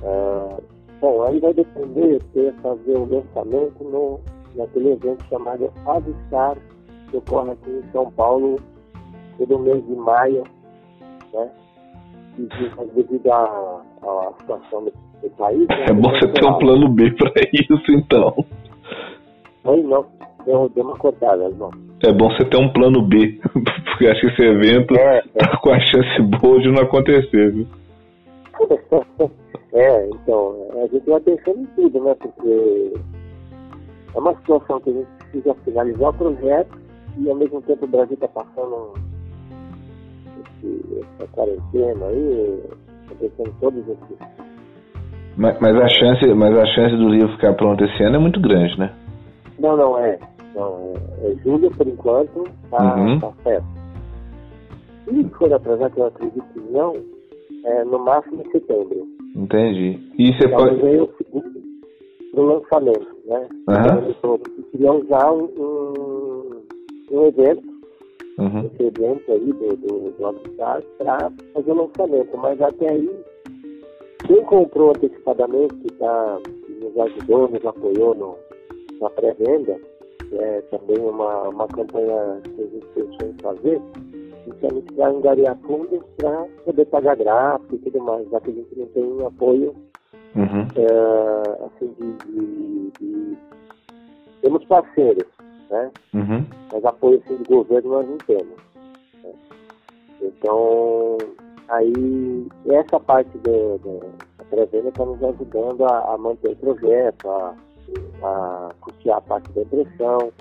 [0.05, 0.57] Ah,
[1.01, 4.20] bom, aí vai depender de fazer o lançamento no,
[4.55, 6.57] naquele evento chamado Avistar,
[7.11, 8.61] que ocorre aqui em São Paulo
[9.38, 10.44] todo mês de maio,
[11.33, 11.51] né?
[12.38, 12.49] E
[12.94, 15.66] devido à, à situação do, do país.
[15.68, 15.87] Né?
[15.88, 18.35] É bom você ter um plano B para isso, então.
[19.64, 20.05] Oi, não.
[20.44, 21.70] Deu, deu uma cortada, irmão.
[22.04, 25.38] É bom você ter um plano B, porque acho que esse evento é, é.
[25.38, 27.66] tá com a chance boa de não acontecer, viu?
[29.72, 32.14] é, então, a gente vai pensando em tudo, né?
[32.20, 32.92] Porque
[34.14, 36.78] é uma situação que a gente precisa finalizar o projeto
[37.18, 38.94] e ao mesmo tempo o Brasil está passando
[40.61, 42.62] esse, essa quarentena aí,
[43.06, 44.18] acontecendo todos esses.
[45.37, 48.40] Mas, mas, a chance, mas a chance do livro ficar pronto esse ano é muito
[48.40, 48.92] grande, né?
[49.59, 50.18] Não, não é.
[50.56, 53.20] Não, é, julho por enquanto, tá, uhum.
[53.20, 53.66] tá certo.
[55.04, 56.94] Se for atrasar, que eu acredito que não,
[57.64, 59.06] é no máximo em setembro.
[59.36, 60.00] Entendi.
[60.18, 60.84] E você pode.
[60.86, 61.56] Aí o segundo
[62.32, 63.48] pro lançamento, né?
[63.68, 64.10] Uhum.
[64.10, 64.40] Então,
[64.70, 66.62] queria usar um,
[67.10, 67.64] um, evento,
[68.38, 68.66] uhum.
[68.66, 73.10] esse evento aí do, do, do Habitat para fazer o lançamento, mas até aí
[74.26, 76.38] quem comprou antecipadamente, que, tá,
[76.80, 78.36] nos ajudou, nos apoiou no,
[79.00, 79.78] na pré-venda,
[80.32, 83.80] é também uma, uma campanha que a gente pensou em fazer,
[84.46, 88.78] justamente para angariar fundos para poder pagar gráfico e tudo mais, já que a gente
[88.78, 89.74] não tem apoio
[90.34, 90.68] uhum.
[90.76, 93.36] é, assim, de, de, de,
[94.42, 95.26] Temos parceiros,
[95.70, 95.90] né?
[96.14, 96.44] Uhum.
[96.72, 98.56] Mas apoio assim, de governo nós não temos.
[99.22, 99.32] Né?
[100.22, 101.18] Então,
[101.68, 107.54] aí essa parte da pré-venda está nos ajudando a, a, manter o projeto, a,
[108.22, 110.33] a custear a parte da impressão.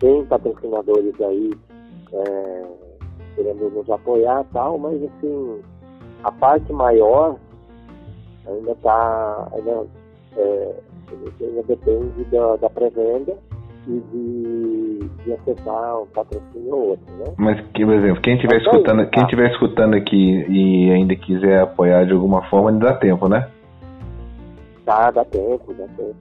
[0.00, 1.52] Tem patrocinadores aí
[2.12, 2.64] é,
[3.34, 5.60] querendo nos apoiar e tal, mas assim,
[6.24, 7.36] a parte maior
[8.46, 9.86] ainda está, ainda,
[10.36, 10.74] é,
[11.40, 13.36] ainda depende da, da pré-venda
[13.86, 17.34] e de, de acessar um patrocínio ou outro, né?
[17.36, 19.10] Mas, por exemplo, quem estiver escutando, aí, tá.
[19.10, 23.48] quem estiver escutando aqui e ainda quiser apoiar de alguma forma, ainda dá tempo, né?
[24.84, 26.14] Tá, dá tempo, dá tempo.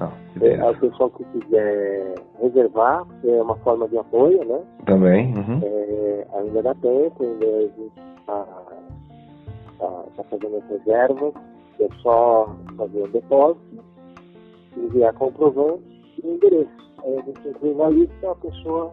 [0.00, 4.60] Ah, é, o pessoal que quiser reservar, é uma forma de apoio, né?
[4.86, 5.34] Também.
[5.34, 5.60] Uhum.
[5.62, 8.46] É, ainda dá tempo, ainda a gente está
[9.78, 11.34] tá, tá fazendo as reservas,
[11.80, 13.84] é só fazer o depósito,
[14.76, 15.82] enviar comprovante
[16.22, 16.92] e o endereço.
[17.04, 18.92] Aí a gente inclui na lista, a pessoa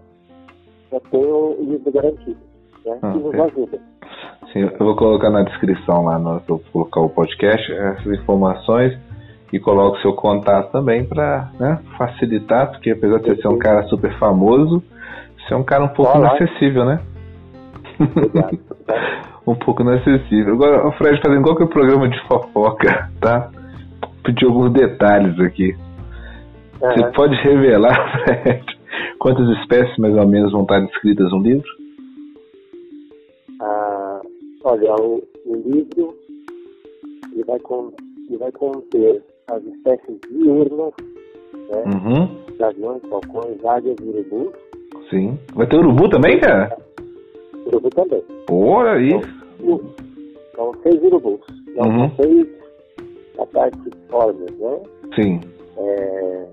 [0.92, 2.40] já tem o livro garantido,
[2.86, 3.00] né?
[3.02, 3.80] Ah, que nos ajuda.
[4.52, 8.98] Sim, eu vou colocar na descrição lá, no, vou colocar o podcast, essas informações
[9.52, 13.84] e coloco seu contato também para né, facilitar, porque apesar de você ser um cara
[13.88, 14.84] super famoso,
[15.38, 17.02] você é um cara um pouco inacessível, né?
[19.48, 20.54] um pouco inacessível.
[20.54, 23.50] Agora, o Fred, fazendo qual que é o programa de fofoca, tá?
[24.24, 25.76] Pedir alguns detalhes aqui.
[26.82, 26.90] Uhum.
[26.90, 28.64] Você pode revelar, Fred,
[29.18, 31.68] quantas espécies mais ou menos vão estar descritas no livro?
[33.62, 34.22] Ah,
[34.64, 36.16] olha, o, o livro
[37.34, 37.92] ele vai, con
[38.28, 40.94] ele vai conter as espécies diurnas,
[41.54, 41.84] né?
[41.86, 42.58] Uhum.
[42.58, 44.54] Gaviões, falcões, águias urubus.
[45.10, 45.38] Sim.
[45.56, 46.78] Vai ter urubu também, cara?
[47.66, 48.24] Urubu também.
[48.50, 49.10] Olha aí.
[49.60, 49.82] Então,
[50.56, 51.42] são seis urubus.
[51.76, 52.10] Não, uhum.
[52.10, 52.48] São seis
[54.10, 54.80] formas, né?
[55.16, 55.40] Sim.
[55.78, 56.48] É,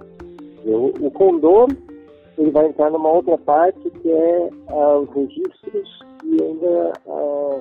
[0.65, 1.69] o, o condor
[2.39, 7.61] ele vai entrar numa outra parte que é ah, os registros e ainda ah,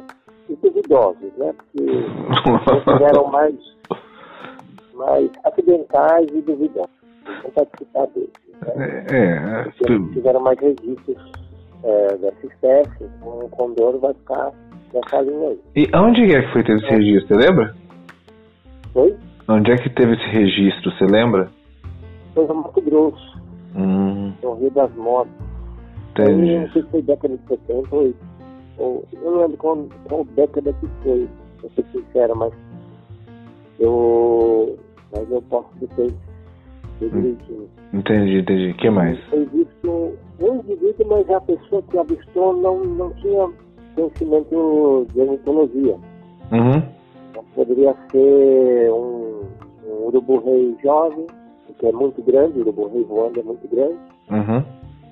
[0.49, 1.53] os duvidosos, né?
[1.53, 1.85] Porque
[2.91, 3.55] tiveram mais,
[4.95, 6.89] mais acidentais e duvidosos.
[7.25, 8.31] Vamos participar deles.
[8.61, 9.05] Né?
[9.11, 11.31] É, é, tiveram mais registros
[11.83, 14.51] é, dessa espécie, então o condor vai ficar
[14.93, 15.59] nessa linha aí.
[15.75, 16.95] E onde é que foi ter esse é.
[16.95, 17.75] registro, você lembra?
[18.95, 19.15] Oi?
[19.47, 21.49] Onde é que teve esse registro, você lembra?
[22.33, 23.41] Foi no Mato Grosso,
[23.75, 24.33] hum.
[24.41, 25.31] no Rio das Modas.
[26.11, 26.53] Entendi.
[26.53, 28.13] Eu não sei se foi década de 70 ou,
[28.77, 31.29] ou eu não lembro qual, qual década que foi,
[31.59, 32.53] pra ser sincero, mas
[33.79, 34.79] eu,
[35.15, 36.13] mas eu posso depois
[36.99, 37.69] direitinho.
[37.93, 38.71] Entendi, entendi.
[38.71, 39.19] O que mais?
[39.25, 43.49] Foi visto um indivíduo, mas a pessoa que avistou não, não tinha
[43.95, 45.95] conhecimento de ornitologia.
[46.51, 46.83] Uhum.
[47.31, 49.41] Então, poderia ser um,
[49.85, 51.27] um urubu-rei jovem,
[51.79, 53.97] que é muito grande, o urubu-rei voando é muito grande.
[54.29, 54.63] Uhum.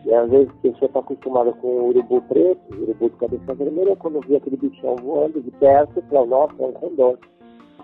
[0.05, 3.53] E às vezes a pessoa está acostumada com o urubu preto, o urubu de cabeça
[3.53, 7.17] vermelha, quando vê aquele bichão voando de perto, para nossa, é um condor.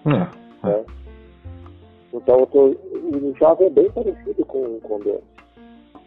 [0.05, 0.27] Uhum.
[0.63, 0.86] Né?
[2.13, 5.22] Então tô, o jovem é bem parecido com o condor.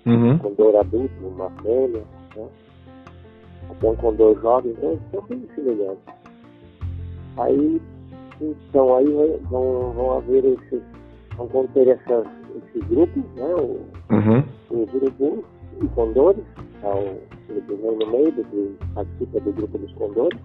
[0.05, 0.33] Uhum.
[0.33, 2.03] Um condor adulto, uma fêmea,
[2.37, 2.49] né?
[3.71, 6.03] Até um condor jovem, então são bem semelhantes.
[7.39, 7.81] Aí,
[8.41, 9.07] então, aí
[9.49, 10.83] vão, vão haver esses,
[11.37, 13.55] vão conter essas, esses grupos, né?
[13.55, 13.81] O,
[14.13, 14.45] uhum.
[14.71, 15.45] Os urubus
[15.81, 16.45] e condores,
[16.81, 20.39] tá, o urubu no meio, que participa do grupo dos condores.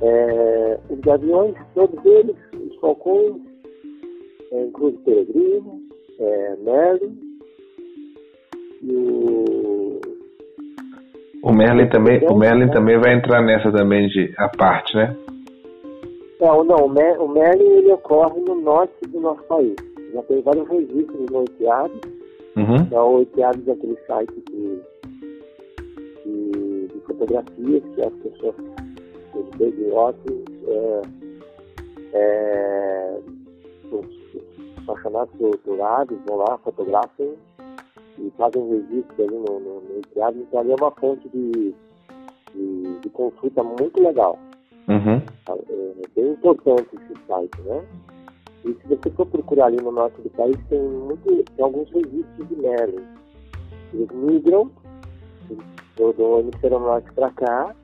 [0.00, 3.53] É, os gaviões, todos eles, os falcões,
[4.54, 5.80] é, inclusive peregrino,
[6.18, 7.18] é, Merlin,
[8.82, 10.00] e o
[11.44, 15.14] o Merlin também, o Merlin também vai entrar nessa também de a parte, né?
[16.40, 19.74] Não, não, o, Mer, o Merlin ele ocorre no norte do nosso país.
[20.14, 22.00] Já tem vários registros no Oiteado.
[22.56, 22.76] Uhum.
[22.76, 24.80] Então, o Oiteado é aquele site de,
[26.24, 28.54] de, de fotografias que as pessoas,
[29.34, 29.90] os baby
[30.66, 31.02] é,
[32.14, 33.03] é,
[34.84, 37.34] apaixonados por, por aves vão lá, fotografam
[38.18, 41.74] e fazem registro ali no, no, então ali é uma fonte de,
[42.54, 44.38] de, de consulta muito legal.
[44.88, 45.20] Uhum.
[45.48, 47.84] É, é bem importante esse site, né?
[48.64, 52.48] E se você for procurar ali no norte do país, tem, muito, tem alguns registros
[52.48, 53.04] de Merlin.
[53.92, 54.70] Eles migram
[55.96, 57.74] do, do hemisfério norte para cá.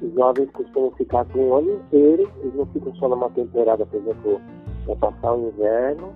[0.00, 2.30] Os jovens costumam ficar com o ano inteiro.
[2.40, 4.40] Eles não ficam só numa temporada, por exemplo,
[4.84, 6.12] para passar o inverno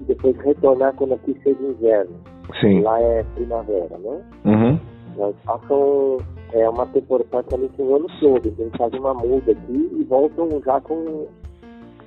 [0.00, 2.16] e depois retornar quando aqui seja inverno.
[2.60, 2.80] Sim.
[2.82, 4.22] Lá é primavera, né?
[4.44, 4.80] Uhum.
[5.16, 6.18] Nós passam
[6.52, 8.48] é, uma temporada praticamente um ano todo.
[8.48, 11.26] Então eles fazem uma muda aqui e voltam já com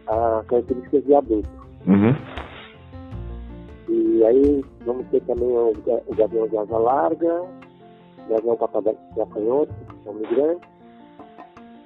[0.07, 1.49] a características de adulto.
[1.87, 2.15] Uhum.
[3.89, 5.73] E aí vamos ter também o,
[6.07, 8.57] o gavião de asa larga, o gavião
[9.13, 10.73] de acanhoto, que são migrantes.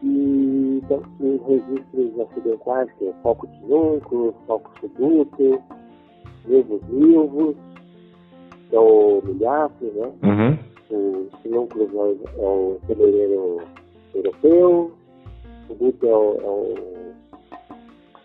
[0.03, 5.61] E então, os registros acidentais, que é foco tinúnculo, foco seduto,
[6.47, 7.55] nervos vivos,
[8.69, 10.11] que é o milhaço, né?
[10.23, 10.57] Uhum.
[10.89, 13.61] O sinúnculo é, é o fevereiro
[14.15, 14.91] europeu,
[15.69, 16.75] o guto é o, é o,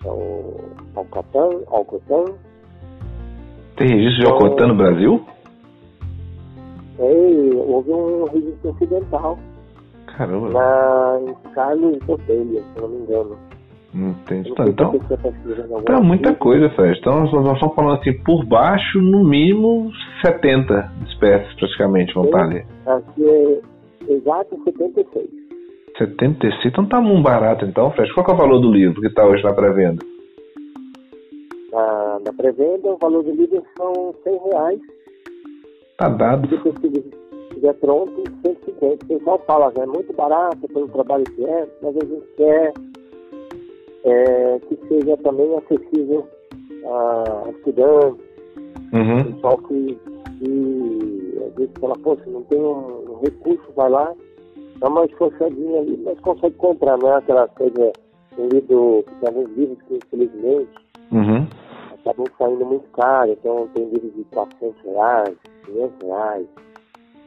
[0.05, 0.73] é o.
[3.77, 5.25] Tem registro de alcotão no Brasil?
[6.99, 9.39] É, houve um registro ocidental.
[10.07, 10.51] Caramba.
[10.51, 13.37] Na, em Carlos Botelho, se não me engano.
[13.95, 14.51] Entendi.
[14.51, 15.01] Então, então
[15.85, 16.99] tá muita coisa, Fred.
[16.99, 19.91] Então nós, nós estamos falando assim, por baixo, no mínimo
[20.25, 22.65] 70 espécies praticamente vão estar ali.
[22.87, 25.29] Aqui é exato 76.
[25.99, 26.67] 76?
[26.67, 28.13] Então tá muito barato então, Fred.
[28.15, 30.03] Qual é o valor do livro que está hoje na pré-venda?
[31.75, 34.81] Ah, na pré-venda, o valor do livro são 100 reais.
[35.99, 36.49] Tá dado.
[36.49, 39.05] Depois que estiver pronto, 150.
[39.05, 42.73] O pessoal fala, é muito barato pelo trabalho que é, mas a gente quer
[44.05, 46.27] é, que seja também acessível
[46.85, 48.25] a estudantes,
[48.93, 49.33] uhum.
[49.33, 49.99] pessoal que,
[50.38, 54.12] que às vezes fala, poxa, não tem um, um recurso, vai lá,
[54.79, 57.93] dá uma esforçadinha ali, mas consegue comprar, não é aquela coisa,
[58.38, 60.71] um livro, tem alguns livros que infelizmente
[61.12, 61.47] uhum.
[62.01, 65.37] acabam saindo muito caro, então tem livros de 400 reais,
[65.67, 66.47] 500 reais.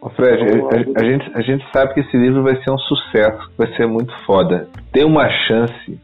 [0.02, 2.70] Ô Fred, então, a, a, a, gente, a gente sabe que esse livro vai ser
[2.70, 4.68] um sucesso, vai ser muito foda.
[4.92, 6.00] Tem uma chance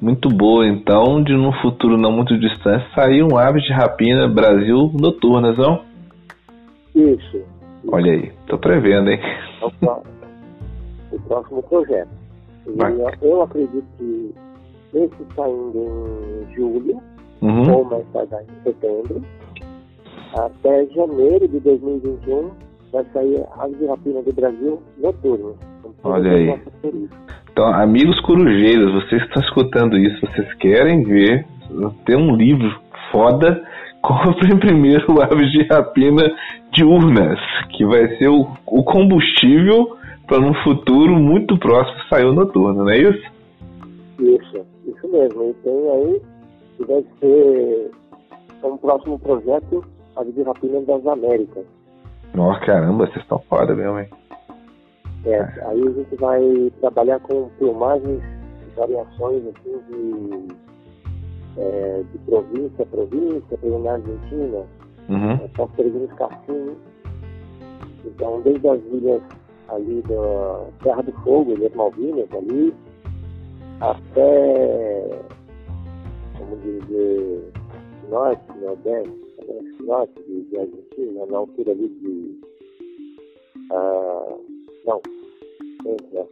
[0.00, 4.90] muito boa, então, de num futuro não muito distante sair um Aves de Rapina Brasil
[4.94, 5.82] Noturnas, não?
[6.94, 7.42] Isso.
[7.88, 9.20] Olha aí, tô prevendo, hein?
[9.62, 12.08] É o, próximo projeto.
[12.66, 14.34] E eu acredito que
[14.94, 17.00] esse saindo em julho,
[17.42, 17.72] uhum.
[17.72, 19.22] ou mais tardar em setembro,
[20.34, 22.50] até janeiro de 2021
[22.92, 25.56] vai sair Aves de Rapina do Brasil Noturnas.
[26.02, 26.60] Olha aí.
[27.56, 31.46] Então, amigos corujeiros, vocês que estão escutando isso, vocês querem ver
[32.04, 32.70] ter um livro
[33.10, 33.64] foda,
[34.02, 36.30] comprem primeiro o Aves de Rapina
[36.74, 37.40] Diurnas,
[37.70, 42.90] que vai ser o, o combustível para um futuro muito próximo sair o noturno, não
[42.90, 43.32] é isso?
[44.20, 45.48] Isso, isso mesmo.
[45.48, 46.22] E tem aí
[46.76, 47.90] que vai ser
[48.64, 49.82] um próximo projeto,
[50.14, 51.64] Aves de Rapina das Américas.
[52.34, 54.08] Nossa, caramba, vocês estão foda mesmo, hein?
[55.26, 58.22] É, aí a gente vai trabalhar com filmagens,
[58.76, 60.54] variações assim de,
[61.60, 64.64] é, de província a província, pelo na Argentina,
[65.08, 65.30] uhum.
[65.32, 66.10] é, São Peregrinos.
[68.04, 69.20] Então, desde as ilhas
[69.68, 72.72] ali da Terra do Fogo, Ilhas Malvinas ali,
[73.80, 75.20] até,
[76.38, 77.52] vamos dizer,
[78.08, 79.26] norte, nordeste,
[79.80, 82.40] norte de, de Argentina, na altura ali de.
[83.72, 84.36] Ah,
[84.86, 85.02] não,
[85.86, 86.26] é,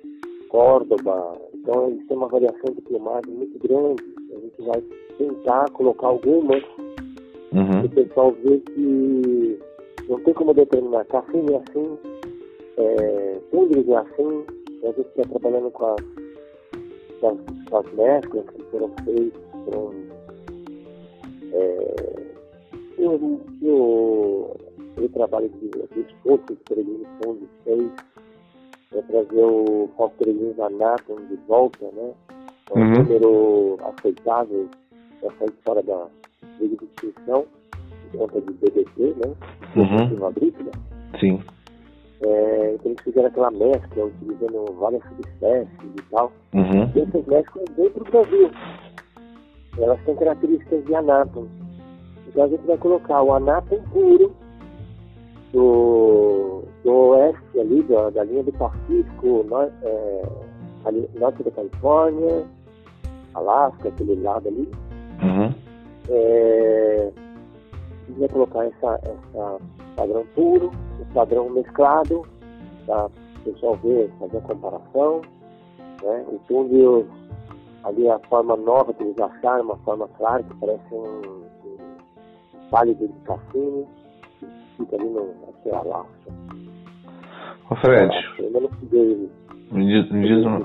[0.49, 1.39] Córdoba.
[1.55, 4.03] Então eles têm uma variação de plumagem muito grande.
[4.35, 4.83] A gente vai
[5.19, 6.63] tentar colocar algumas
[7.53, 7.85] uhum.
[7.85, 9.59] o pessoal ver que
[10.09, 11.99] não tem como determinar café é assim,
[12.77, 13.41] é,
[13.93, 14.45] é assim.
[14.83, 16.01] A gente está trabalhando com as,
[17.21, 19.95] com as, com as mesclas que foram feitas, foram
[23.65, 24.57] que o,
[24.99, 27.49] o trabalho de, do esforço que o Peregrino Fundo
[28.99, 32.13] é trazer o Foco Peregrino Anatom de volta, né?
[32.71, 32.93] É um Uhum.
[32.93, 34.69] número aceitável
[35.21, 36.07] para sair fora da
[36.61, 37.45] liga de extinção,
[38.13, 39.35] por conta de DDT, né?
[39.77, 40.17] Uhum.
[40.17, 40.71] Uma agrícola.
[41.21, 41.41] Sim.
[42.23, 46.33] É, então eles fizeram aquela mescla, utilizando várias subespécies e tal.
[46.55, 46.91] Uhum.
[46.95, 48.51] E essas mesclas dentro do Brasil.
[49.79, 51.49] Elas têm características de anátomo.
[52.29, 54.33] Então a gente vai colocar o anátomo puro
[55.53, 60.23] do, do oeste ali, da, da linha do Pacífico, nor, é,
[60.85, 62.47] ali, norte da Califórnia,
[63.35, 64.69] Alasca, aquele lado ali.
[65.23, 65.55] Uhum.
[66.11, 67.11] É,
[68.05, 69.59] a gente vai colocar essa, essa
[69.97, 70.71] padrão puro,
[71.01, 72.23] o padrão mesclado,
[72.87, 73.11] para o
[73.45, 75.23] pessoal ver, fazer a comparação.
[76.03, 76.25] Né?
[76.29, 77.07] O túnel,
[77.85, 83.09] ali a forma nova que eles acharam, uma forma clara, que parece um, um pálido
[83.09, 83.87] de cassino,
[84.39, 86.54] que fica ali no aqui, é Alasca.
[87.71, 88.15] Ô Fred,
[89.73, 90.59] me diz, me diz uma,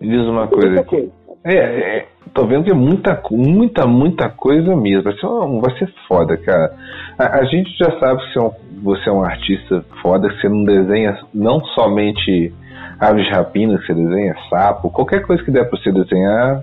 [0.00, 1.10] me diz uma coisa aqui.
[1.44, 5.04] É, é, tô vendo que é muita, muita, muita coisa mesmo.
[5.04, 5.26] Vai ser,
[5.60, 6.74] vai ser foda, cara.
[7.18, 10.40] A, a gente já sabe que você é, um, você é um artista foda, que
[10.40, 12.52] você não desenha não somente
[12.98, 16.62] aves de rapina, que você desenha sapo, qualquer coisa que der pra você desenhar,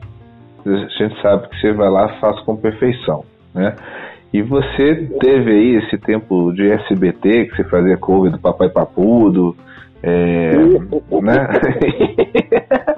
[0.66, 3.76] a gente sabe que você vai lá e faz com perfeição, né?
[4.34, 9.56] E você teve aí esse tempo de SBT, que você fazia cover do Papai Papudo,
[10.02, 10.52] é,
[11.22, 11.48] né?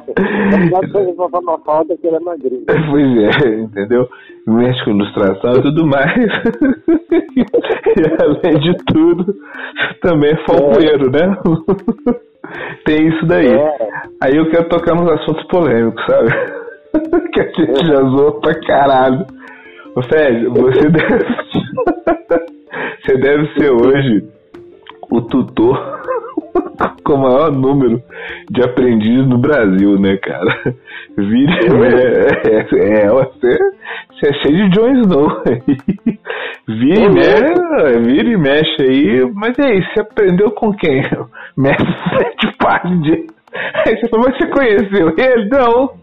[2.89, 4.07] Pois é, entendeu?
[4.47, 6.15] Mexe com ilustração e tudo mais.
[7.97, 9.35] e além de tudo,
[10.01, 11.37] também é falcoeiro, né?
[12.85, 13.51] Tem isso daí.
[13.51, 13.77] É.
[14.23, 16.29] Aí eu quero tocar nos assuntos polêmicos, sabe?
[17.33, 19.25] que a gente já zoou pra caralho.
[19.95, 21.25] Ô Fred, você deve.
[23.01, 24.27] você deve ser hoje
[25.09, 26.01] o tutor
[27.05, 28.03] com o maior número
[28.49, 30.75] de aprendizes no Brasil, né, cara?
[31.17, 32.77] Vira e mexe.
[32.77, 33.57] É, é, você,
[34.09, 35.61] você é cheio de Jon Snow aí.
[36.67, 39.31] Vira e, mexe, vira e mexe aí.
[39.33, 41.03] Mas e aí, você aprendeu com quem?
[41.55, 43.27] Mestre Sete Pard.
[43.87, 45.47] Aí você falou, mas você conheceu ele?
[45.47, 45.93] Não.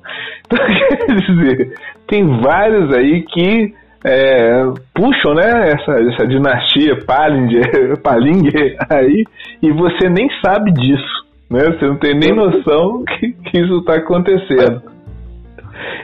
[0.47, 1.75] Então, quer dizer,
[2.07, 9.25] tem vários aí que é, puxam, né, essa, essa dinastia Palinger, Palinger aí,
[9.63, 11.61] e você nem sabe disso, né?
[11.65, 14.83] Você não tem nem noção que, que isso está acontecendo.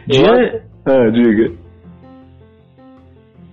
[0.07, 0.63] Dia...
[0.87, 1.53] Ah, diga.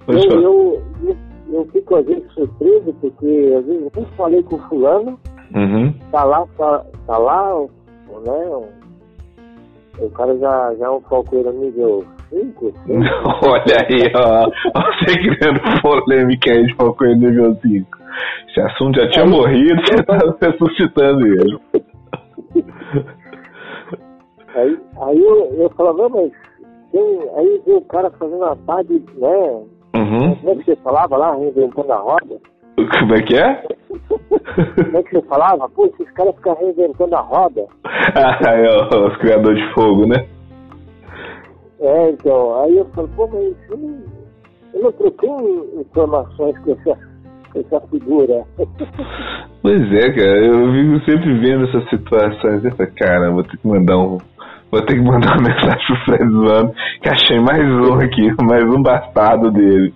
[0.08, 1.16] Eu, eu, eu,
[1.52, 5.20] eu fico às vezes surpreso, porque às vezes eu falei com o fulano,
[5.56, 5.94] Uhum.
[6.12, 7.70] tá lá, tá, tá lá, o-
[8.26, 8.46] né?
[10.00, 12.15] O, o cara já, já é um falcoeiro nível 5,
[13.44, 14.50] Olha aí, ó.
[14.74, 17.98] Você criando polêmica aí de Falcão nível 5.
[18.50, 21.60] Esse assunto já tinha morrido, você tá ressuscitando ele.
[24.56, 26.32] Aí, aí eu, eu falava, mas
[26.92, 29.64] tem, aí vê o cara fazendo uma parte, né?
[29.96, 30.36] Uhum.
[30.36, 32.38] Como é que você falava lá, reinventando a roda?
[32.76, 33.64] Como é que é?
[34.84, 35.70] Como é que você falava?
[35.70, 37.66] Pô, esses caras ficam reinventando a roda.
[38.18, 40.26] Ah, é os criadores de fogo, né?
[41.80, 43.98] É, então, aí eu falo, pô, mas eu não,
[44.74, 45.30] eu não troquei
[45.82, 47.00] informações com essa,
[47.54, 48.44] com essa figura.
[49.62, 52.64] Pois é, cara, eu vivo sempre vendo essas situações.
[52.64, 54.20] Eu falo, cara, vou ter que mandar um.
[54.72, 58.64] Vou ter que mandar uma mensagem pro Fred zoando, que achei mais um aqui, mais
[58.64, 59.92] um bastardo dele.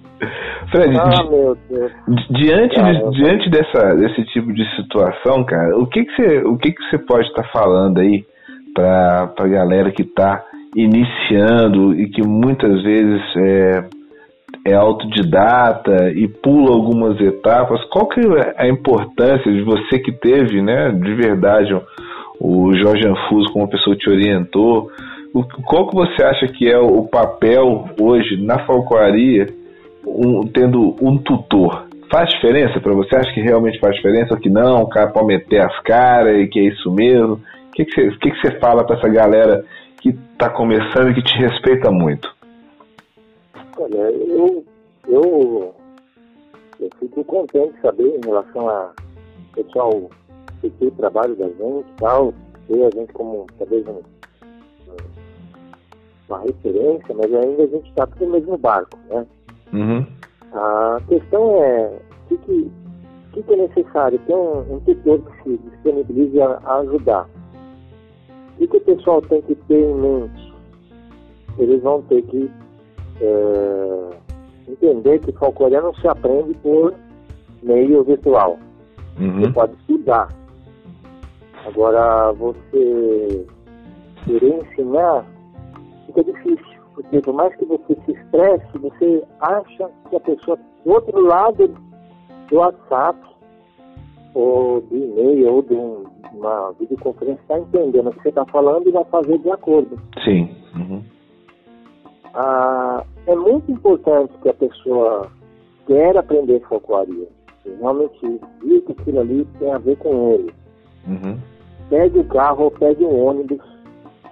[0.72, 1.92] Fred, ah, di- meu Deus.
[2.08, 6.58] di- diante, de- diante dessa, desse tipo de situação, cara, o que que você, o
[6.58, 8.26] que que você pode estar falando aí
[8.74, 10.44] pra, pra galera que tá
[10.76, 13.84] iniciando e que muitas vezes é,
[14.66, 20.62] é autodidata e pula algumas etapas, qual que é a importância de você que teve,
[20.62, 21.74] né, de verdade,
[22.40, 24.90] o- Jorge Anfuso como pessoa que te orientou,
[25.66, 29.48] qual que você acha que é o papel hoje na falcoaria,
[30.06, 31.86] um- tendo um tutor?
[32.12, 33.16] Faz diferença para você?
[33.16, 34.82] Acha que realmente faz diferença ou que não?
[34.82, 37.34] O cara pode meter as caras e que é isso mesmo?
[37.34, 39.64] O que, que, você, o que, que você fala para essa galera
[40.40, 42.34] está começando e que te respeita muito?
[43.78, 44.64] Olha, eu,
[45.10, 45.76] eu,
[46.80, 48.94] eu fico contente de saber em relação a
[49.54, 50.10] pessoal
[50.62, 52.34] que o trabalho da gente e tal,
[52.70, 54.96] ter a gente como talvez um, um-
[56.30, 59.26] uma referência, mas ainda a gente está no mesmo barco, né?
[59.74, 60.08] Uhum.
[60.54, 62.72] A questão é o que, que,
[63.34, 64.18] que, que é necessário?
[64.20, 67.28] Ter um, um tutor que se disponibilize a, a ajudar.
[68.60, 70.54] O que, o pessoal tem que ter em mente?
[71.58, 72.50] Eles vão ter que
[73.22, 74.10] é,
[74.68, 76.94] entender que folclore não se aprende por
[77.64, 78.58] meio virtual.
[79.20, 79.42] Uhum.
[79.42, 80.30] Você pode estudar.
[81.66, 83.46] Agora, você
[84.26, 85.26] querer ensinar
[86.06, 86.80] fica difícil.
[86.94, 91.68] Porque por mais que você se expresse, você acha que a pessoa do outro lado
[92.50, 93.20] do WhatsApp,
[94.34, 96.04] ou do e-mail, ou de um,
[96.34, 100.00] uma videoconferência, está entendendo o que você está falando e vai fazer de acordo.
[100.24, 100.56] Sim.
[100.76, 101.04] Uhum.
[102.34, 105.28] Ah, é muito importante que a pessoa
[105.88, 107.28] quer aprender folcloria.
[107.64, 110.54] que Realmente viu que aquilo ali tem a ver com ele.
[111.08, 111.38] Uhum.
[111.90, 113.62] Pegue o carro ou pegue o ônibus,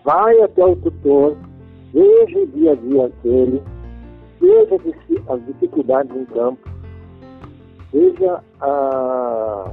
[0.03, 1.35] vai até o tutor,
[1.91, 3.63] veja o dia a dia dele,
[4.39, 4.75] veja
[5.29, 6.69] as dificuldades em campo,
[7.91, 9.71] veja a.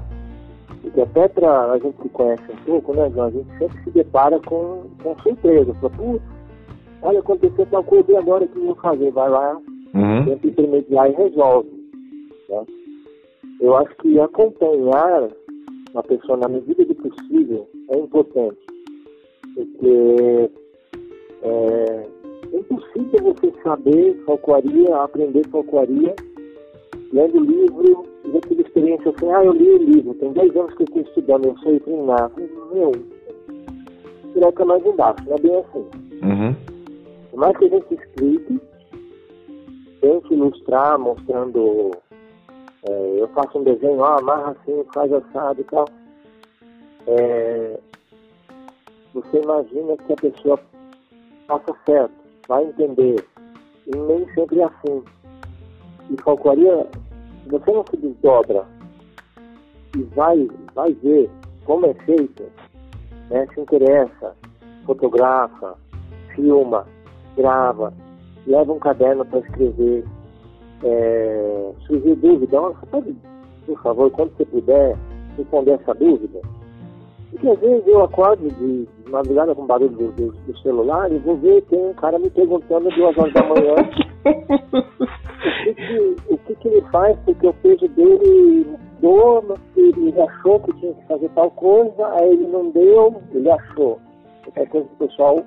[0.95, 3.27] Porque até para a gente que conhece um pouco, né, João?
[3.27, 5.75] A gente sempre se depara com, com surpresa.
[5.75, 6.23] Fala, putz,
[7.03, 9.11] olha, aconteceu tal coisa e agora o que eu vou fazer?
[9.11, 9.61] Vai lá,
[9.93, 10.25] Uhum.
[10.25, 11.69] tenta intermediar e resolve.
[12.49, 12.65] né?
[13.61, 15.29] Eu acho que acompanhar
[15.93, 18.59] uma pessoa na medida do possível é importante.
[19.55, 20.51] Porque
[21.43, 22.07] é,
[22.53, 26.15] é impossível você saber folcloria, aprender folcloria,
[27.13, 30.83] lendo livro, e aquela experiência assim, ah, eu li o livro, tem 10 anos que
[30.83, 32.31] eu estou estudando, eu sei treinar.
[32.73, 32.93] Meu,
[34.33, 35.87] piroca mais embaixo, não é bem assim.
[36.23, 36.55] Uhum.
[37.31, 38.61] Por mais que a gente explique,
[40.01, 41.93] tente ilustrar, mostrando.
[42.89, 45.85] é, eu faço um desenho, ó, amarra assim, faz assado e tal.
[47.07, 47.79] É,
[49.13, 50.61] você imagina que a pessoa
[51.47, 52.15] faça certo,
[52.49, 53.25] vai entender.
[53.87, 55.05] E nem sempre é assim.
[56.11, 56.89] E folcloria,
[57.45, 58.65] se você não se desdobra
[59.97, 61.31] e vai, vai ver
[61.65, 62.43] como é feito,
[63.31, 64.35] né, se interessa,
[64.85, 65.77] fotografa,
[66.35, 66.87] filma,
[67.37, 67.93] grava,
[68.47, 70.05] leva um caderno para escrever.
[70.83, 73.17] É, surgir dúvida, você pode,
[73.65, 74.97] por favor, quando você puder,
[75.39, 76.41] responder essa dúvida?
[77.31, 81.19] Porque às vezes eu acordo de, de madrugada com barulho do, do, do celular e
[81.19, 83.75] vou ver, tem um cara me perguntando duas horas da manhã
[86.29, 86.34] o, que,
[86.65, 88.67] que, ele faz, porque o peso dele
[89.47, 94.01] mas ele achou que tinha que fazer tal coisa, aí ele não deu, ele achou.
[94.57, 95.45] É coisa que o pessoal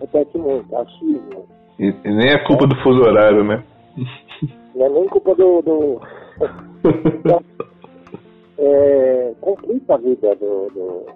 [0.00, 1.46] repete muito, achismo.
[1.78, 3.64] E, e nem é culpa do fuso horário, né?
[4.74, 5.60] Não é nem culpa do.
[5.62, 6.00] do
[8.58, 11.06] é, complica a vida do, do-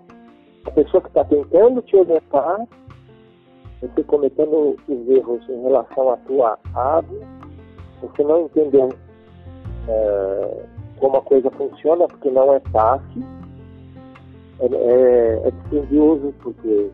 [0.67, 2.67] a pessoa que está tentando te orientar,
[3.81, 7.21] você cometendo os erros em relação à tua ave,
[8.01, 8.89] você não entendeu
[9.89, 10.63] é,
[10.99, 13.23] como a coisa funciona, porque não é fácil,
[14.61, 16.91] é, é, é dispendioso, porque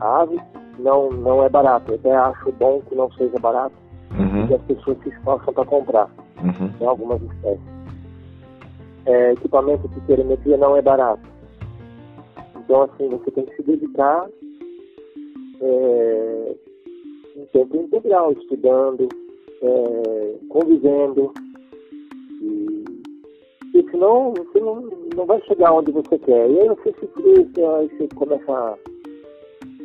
[0.00, 0.40] a ave
[0.78, 1.90] não, não é barato.
[1.92, 3.74] Eu até acho bom que não seja barato,
[4.12, 4.46] Uhum.
[4.46, 6.10] que as pessoas se esforçam para comprar
[6.42, 6.70] Uhum.
[6.80, 7.60] em algumas espécies.
[9.06, 11.22] É, equipamento de telemetria não é barato.
[12.58, 14.26] Então, assim, você tem que se dedicar
[15.60, 16.54] é,
[17.36, 19.08] em tempo integral, estudando,
[19.62, 21.32] é, convivendo.
[23.74, 26.50] E, e senão você não, não vai chegar onde você quer.
[26.50, 28.74] E aí você se frustra, aí você começa a.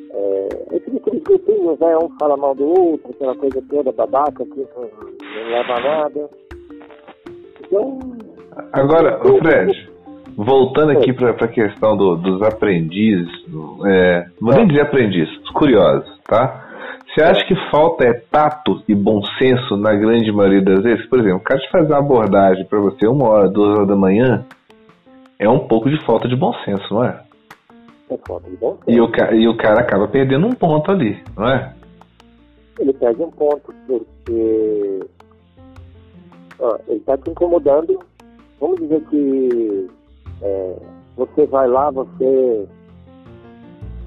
[0.09, 1.97] É, aquele aqueles grupinhos, né?
[1.97, 6.29] Um fala mal do outro, aquela coisa toda babaca que não, não leva nada.
[7.65, 7.99] Então,
[8.73, 9.89] Agora, ô Fred,
[10.35, 15.49] voltando aqui para a questão do- dos aprendizes, do- é, vou nem dizer aprendizes, os
[15.51, 16.66] curiosos, tá?
[17.14, 21.05] Você acha que falta é tato e bom senso na grande maioria das vezes?
[21.10, 23.95] Por exemplo, o cara te fazer uma abordagem para você uma hora, duas horas da
[23.95, 24.45] manhã,
[25.39, 27.20] é um pouco de falta de bom senso, não é?
[28.12, 29.03] é falta de bom E senso.
[29.03, 31.74] o, ca- e o cara acaba perdendo um ponto ali, não é?
[32.80, 34.99] Ele perde um ponto, porque
[36.60, 37.97] ó, ele está te incomodando.
[38.60, 39.88] Vamos dizer que
[40.43, 40.76] é,
[41.16, 42.68] você vai lá, você.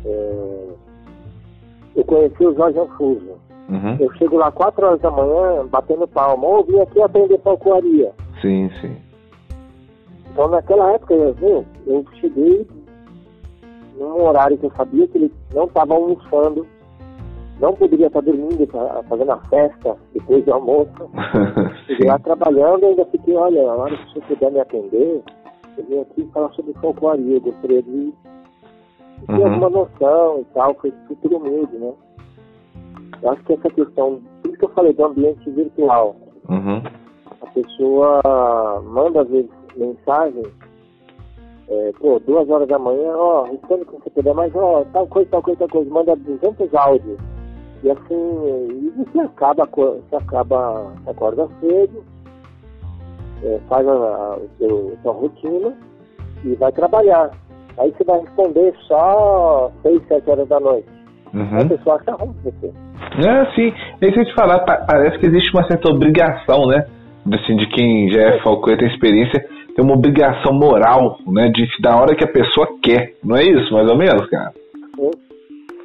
[0.05, 0.70] é,
[1.97, 3.39] eu conheci o Jorge Anfuso.
[3.69, 3.97] Uhum.
[4.01, 6.47] Eu chego lá 4 horas da manhã, batendo palma.
[6.47, 8.13] Ou vim aqui aprender falcoaria.
[8.41, 8.97] Sim, sim.
[10.33, 12.67] Então, naquela época, eu, eu cheguei
[13.99, 16.67] num horário que eu sabia que ele não estava almoçando,
[17.61, 21.11] não poderia estar dormindo, tá fazendo a festa depois do almoço.
[21.87, 25.23] Cheguei lá trabalhando ainda fiquei, olha, a hora que você puder me atender,
[25.77, 28.15] eu vim aqui falar sobre folcloria, eu gostaria de
[29.27, 29.45] ter Uhum.
[29.47, 30.93] alguma noção e tal, foi
[31.23, 31.93] tudo humilde, né?
[33.23, 36.17] Eu acho que essa questão, isso que eu falei do ambiente virtual,
[36.49, 36.83] Uhum.
[37.43, 38.21] a pessoa
[38.85, 40.45] manda às vezes mensagem,
[41.69, 45.31] é, pô, duas horas da manhã, ó, responde quando você puder, mas ó, tal coisa,
[45.31, 47.19] tal coisa, tal coisa, manda 200 áudios.
[47.83, 52.05] E assim, e você acaba, você acaba, acorda cedo,
[53.43, 55.75] é, faz a, a, a sua rotina
[56.45, 57.31] e vai trabalhar.
[57.81, 60.87] Aí você vai responder só 6, 7 horas da noite.
[61.33, 61.61] Uhum.
[61.61, 62.67] A pessoa acha ruim você.
[62.67, 63.73] É, sim.
[64.03, 66.87] É isso que eu te falar, parece que existe uma certa obrigação, né?
[67.33, 71.49] Assim, de quem já é falcoeiro, tem experiência, tem uma obrigação moral, né?
[71.49, 73.15] De da hora que a pessoa quer.
[73.25, 74.53] Não é isso, mais ou menos, cara?
[74.97, 75.11] Sim.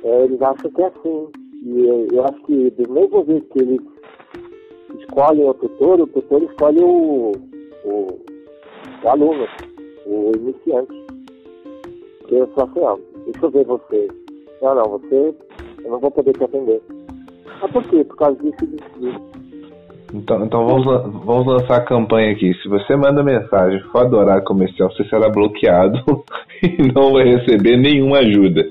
[0.03, 1.27] É, eles acham que é assim.
[1.63, 3.81] E eu, eu acho que do mesmo jeito que eles
[4.99, 7.31] escolhem o tutor, o tutor escolhe o,
[7.85, 8.07] o,
[9.03, 9.47] o aluno,
[10.05, 11.04] o iniciante.
[12.29, 14.07] Eu falo assim, ó, deixa eu ver você.
[14.61, 15.35] Não, não, você,
[15.83, 16.81] eu não vou poder te atender.
[17.61, 18.03] Mas por quê?
[18.03, 19.21] Por causa disso e disso.
[20.13, 20.85] Então, então vamos,
[21.25, 22.53] vamos lançar a campanha aqui.
[22.61, 25.99] Se você manda mensagem fora do horário comercial, você será bloqueado
[26.63, 28.63] e não vai receber nenhuma ajuda.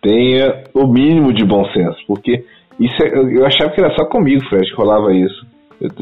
[0.00, 2.44] Tenha o mínimo de bom senso, porque
[2.78, 5.46] isso é, eu achava que era só comigo, Fred, que rolava isso.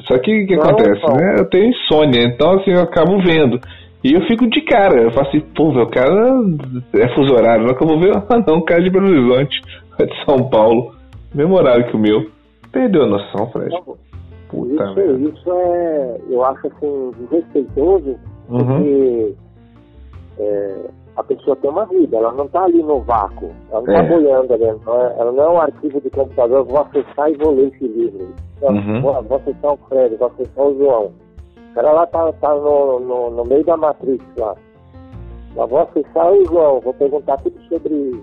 [0.06, 1.16] Só que o que não, acontece, não.
[1.16, 1.36] né?
[1.38, 3.58] Eu tenho insônia, então assim, eu acabo vendo.
[4.04, 6.12] E eu fico de cara, eu faço assim, pô, o cara
[6.92, 9.58] é fuso horário, não que eu vou ver, ah não, cara de Belo Horizonte,
[9.98, 10.92] de São Paulo,
[11.34, 12.26] mesmo horário que o meu.
[12.70, 13.74] Perdeu a noção, Fred.
[14.50, 15.30] Puta isso, merda.
[15.30, 18.16] isso é, eu acho assim, desrespeitoso,
[18.50, 18.66] uhum.
[18.66, 19.34] porque
[20.38, 20.80] é,
[21.16, 24.08] a pessoa tem uma vida, ela não está ali no vácuo, ela não está é.
[24.08, 27.36] boiando ali, não é, ela não é um arquivo de computador, eu vou acessar e
[27.38, 28.34] vou ler esse livro.
[28.60, 29.00] Uhum.
[29.00, 31.12] Vou, vou acessar o Fred, vou acessar o João.
[31.74, 34.54] O cara lá tá, tá no, no, no meio da Matrix lá.
[35.56, 38.22] Eu vou acessar o João, vou perguntar tudo sobre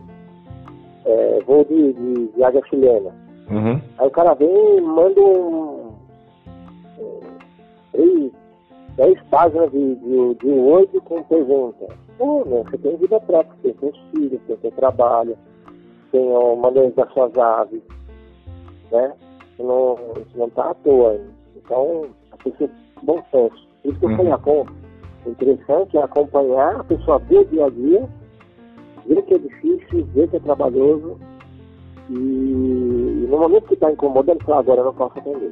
[1.04, 3.14] é, voo de, de, de águia chilena.
[3.50, 3.82] Uhum.
[3.98, 5.92] Aí o cara vem e manda um,
[7.92, 8.32] três,
[8.96, 11.88] dez páginas de, de, de Word com pergunta.
[12.18, 15.38] Pô, meu, você tem vida própria, você tem filhos, você tem trabalho,
[16.14, 17.82] tem o manejo das suas aves,
[18.90, 19.14] né?
[19.58, 21.20] Você não, você não tá à toa.
[21.58, 22.70] Então, a pessoa
[23.04, 23.68] bom senso.
[23.84, 24.66] Por isso que eu falei, uhum.
[25.26, 28.10] o interessante é acompanhar a pessoa ver o dia a dia,
[29.08, 31.18] ver que é difícil, ver que é trabalhoso,
[32.10, 35.52] e, e no momento que está incomodando, falar, agora eu não posso atender.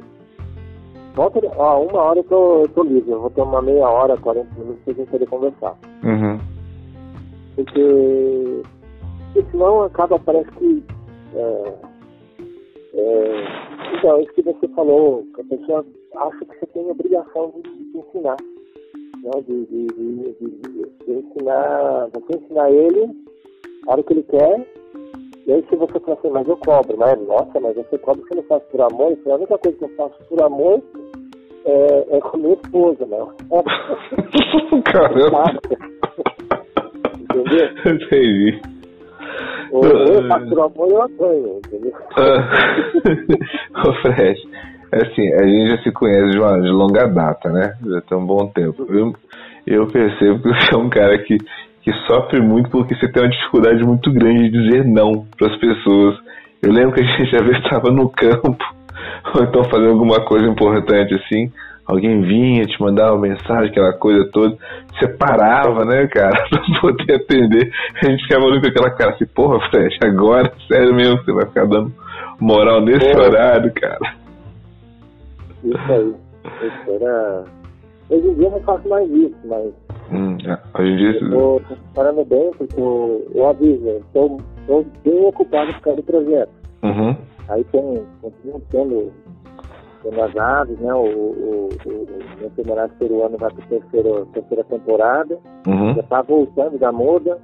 [1.14, 4.16] Volta, ó, uma hora eu tô, eu tô livre, eu vou ter uma meia hora,
[4.16, 5.76] 40 minutos pra gente poder conversar.
[6.04, 6.38] Uhum.
[7.56, 8.62] Porque,
[9.32, 10.84] porque senão acaba, parece que.
[11.34, 11.74] É,
[12.94, 15.84] é, então, isso que você falou, que a pessoa
[16.16, 18.36] acha que você tem obrigação de, de ensinar.
[19.22, 19.30] Né?
[19.46, 23.10] De, de, de, ensinar, você ensinar ele
[23.86, 24.66] a hora que ele quer,
[25.46, 28.32] e aí se você fala assim, mas eu cobro, mas nossa, mas você cobra que
[28.32, 30.82] eu não faço por amor, então a única coisa que eu faço por amor
[31.64, 33.18] é, é com minha esposa, né?
[34.84, 35.44] Caramba!
[37.18, 37.68] Entendeu?
[37.94, 38.60] Entendi.
[39.72, 41.92] Ou eu faço por amor eu apanho, entendeu?
[43.86, 44.40] Ô Fred,
[44.92, 47.74] assim, a gente já se conhece de, uma, de longa data, né?
[47.84, 48.86] Já tem um bom tempo.
[48.88, 49.12] Eu,
[49.66, 51.36] eu percebo que você é um cara que,
[51.82, 55.56] que sofre muito porque você tem uma dificuldade muito grande de dizer não para as
[55.58, 56.16] pessoas.
[56.62, 58.56] Eu lembro que a gente já estava no campo,
[59.34, 61.50] ou então fazendo alguma coisa importante assim,
[61.86, 64.56] alguém vinha, te mandava uma mensagem, aquela coisa toda,
[64.92, 67.70] você parava, né, cara, pra poder atender.
[68.02, 71.46] A gente ficava olhando com aquela cara assim, porra, Fred, agora, sério mesmo, você vai
[71.46, 71.92] ficar dando
[72.40, 73.18] moral nesse é.
[73.18, 74.19] horário, cara.
[75.64, 76.14] Isso aí.
[76.66, 77.44] Isso era...
[78.10, 79.72] Hoje em dia eu não faço mais isso, mas.
[80.10, 80.80] Hum, é.
[80.80, 81.20] hoje em dia.
[81.22, 84.40] Eu tô, parando bem, porque eu, eu aviso, estou
[85.04, 86.50] bem ocupado por causa do projeto.
[86.82, 87.16] Uhum.
[87.48, 89.12] Aí tem, continuo tendo,
[90.02, 90.92] tendo as aves, né?
[90.92, 95.38] O, o, o, o meu temerário peruano vai para a terceira, terceira temporada.
[95.66, 95.94] Uhum.
[95.94, 97.38] Já está voltando da moda.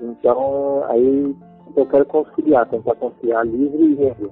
[0.00, 1.34] Então, aí
[1.76, 4.30] eu quero conciliar, tentar conciliar livre e renda.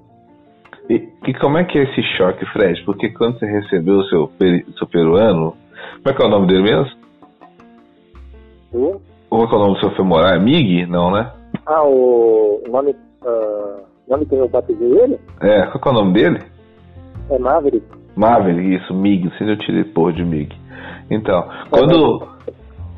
[0.89, 2.83] E, e, como é que é esse choque, Fred?
[2.85, 4.31] Porque quando você recebeu o seu,
[4.79, 5.57] seu peruano,
[5.97, 6.97] como é que é o nome dele mesmo?
[8.73, 9.01] Hum?
[9.29, 10.35] Qual é o nome do seu femoral?
[10.35, 10.87] É Mig?
[10.87, 11.33] Não, né?
[11.67, 15.19] Ah, o nome, uh, nome que eu batizei ele?
[15.41, 16.41] É, qual é o nome dele?
[17.31, 17.87] É Maverick.
[18.15, 20.55] Maverick, isso, Mig, se eu tirei porra de Mig.
[21.11, 22.29] Então, quando,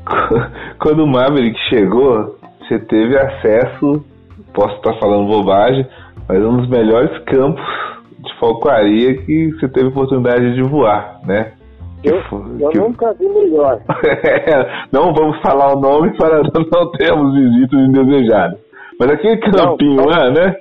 [0.79, 4.05] quando o Maverick chegou, você teve acesso,
[4.53, 5.87] posso estar falando bobagem,
[6.29, 7.65] mas um dos melhores campos
[8.19, 11.53] de falcoaria que você teve oportunidade de voar, né?
[12.05, 12.17] Eu,
[12.61, 12.79] eu que...
[12.79, 13.81] nunca vi melhor.
[14.93, 18.59] não vamos falar o nome para não termos visitas indesejadas.
[19.01, 20.57] Mas aquele campinho não, lá, né?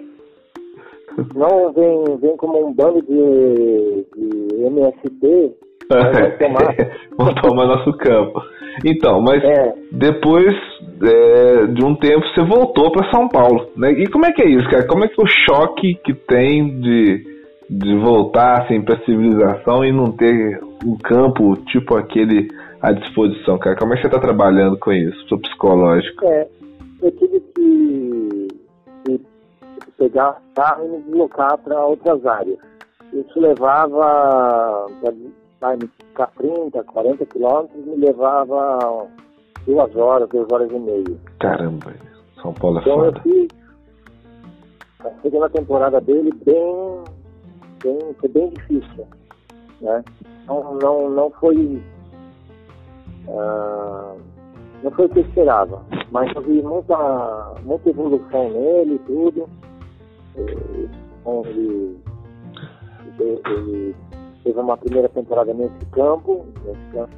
[1.35, 5.55] Não vem, vem como um bando de, de MST.
[6.39, 6.75] Tomar.
[7.17, 8.41] vamos tomar nosso campo.
[8.85, 9.73] Então, mas é.
[9.91, 10.53] depois
[11.01, 13.91] é, de um tempo você voltou para São Paulo, né?
[13.91, 14.85] E como é que é isso, cara?
[14.85, 17.23] Como é que o choque que tem de,
[17.69, 22.49] de voltar assim para civilização e não ter um campo tipo aquele
[22.81, 23.75] à disposição, cara?
[23.75, 26.25] Como é que você está trabalhando com isso, seu psicológico?
[26.25, 26.47] É,
[27.01, 28.47] eu tive que,
[29.05, 29.21] que
[29.97, 32.59] pegar carro e me deslocar para outras áreas.
[33.13, 34.85] Isso levava
[35.59, 39.07] para ficar 30, 40 quilômetros, me levava
[39.65, 41.17] duas horas, duas horas e meia.
[41.39, 41.93] Caramba,
[42.41, 43.21] São Paulo é então foda.
[44.99, 47.03] a segunda temporada dele bem,
[47.83, 49.07] bem, foi bem difícil,
[49.81, 50.03] né?
[50.47, 51.81] Não, não, não foi
[53.29, 54.15] ah,
[54.83, 55.81] não foi o que eu esperava,
[56.11, 59.49] mas eu vi muita, muita evolução nele e tudo.
[60.35, 60.89] Ele,
[61.45, 61.99] ele,
[63.19, 63.95] ele
[64.47, 67.11] teve uma primeira temporada nesse campo, nesse campo,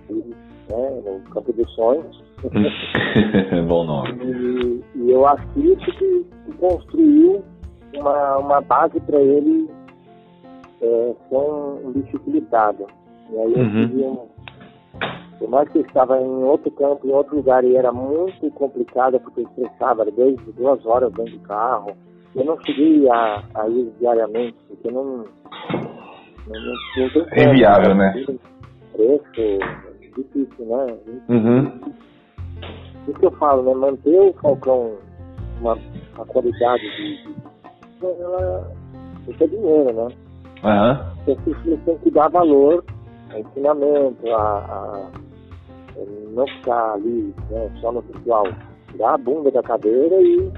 [0.70, 2.24] né, no campo dos sonhos.
[3.68, 4.10] Bom nome.
[4.24, 6.26] E, e eu acho que isso que
[6.58, 7.44] construiu
[7.94, 9.70] uma, uma base para ele
[10.82, 12.88] é, ser um, um bicho equilibrado.
[13.30, 14.12] E aí eu Uhum.
[14.12, 14.40] um.
[15.38, 19.20] Por mais que eu estava em outro campo, em outro lugar, e era muito complicado,
[19.22, 21.92] porque eu estressava, era dois, duas horas dentro do carro.
[22.36, 25.04] Eu não cheguei a, a ir diariamente, porque não.
[25.06, 25.26] não,
[27.32, 28.12] É inviável, né?
[28.94, 29.60] Preço,
[30.16, 30.98] difícil, né?
[31.30, 31.80] Uhum.
[33.08, 33.74] Isso que eu falo, né?
[33.76, 34.94] Manter o Falcão
[35.62, 35.78] uma,
[36.16, 37.36] uma qualidade de.
[38.04, 38.72] ela,
[39.28, 40.08] isso é dinheiro, né?
[40.64, 41.14] Aham.
[41.26, 42.84] Você tem- tem que dar valor
[43.32, 45.08] ao ensinamento, a, a-
[45.98, 48.44] a não ficar ali né, só no virtual.
[48.92, 50.52] Tirar a bunda da cadeira e,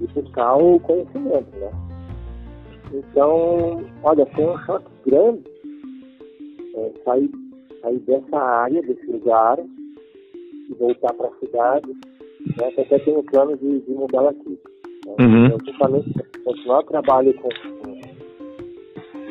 [0.00, 1.70] e buscar o conhecimento, né?
[2.92, 5.42] Então, olha, foi um choque grande
[6.74, 7.30] é, sair,
[7.80, 11.88] sair dessa área, desse lugar, e voltar para a cidade.
[11.88, 12.68] Né?
[12.78, 14.58] Até tenho plano de, de mudar aqui.
[15.06, 15.14] Né?
[15.20, 15.46] Uhum.
[15.46, 16.12] Então, justamente
[16.44, 18.00] continuar o trabalho com, com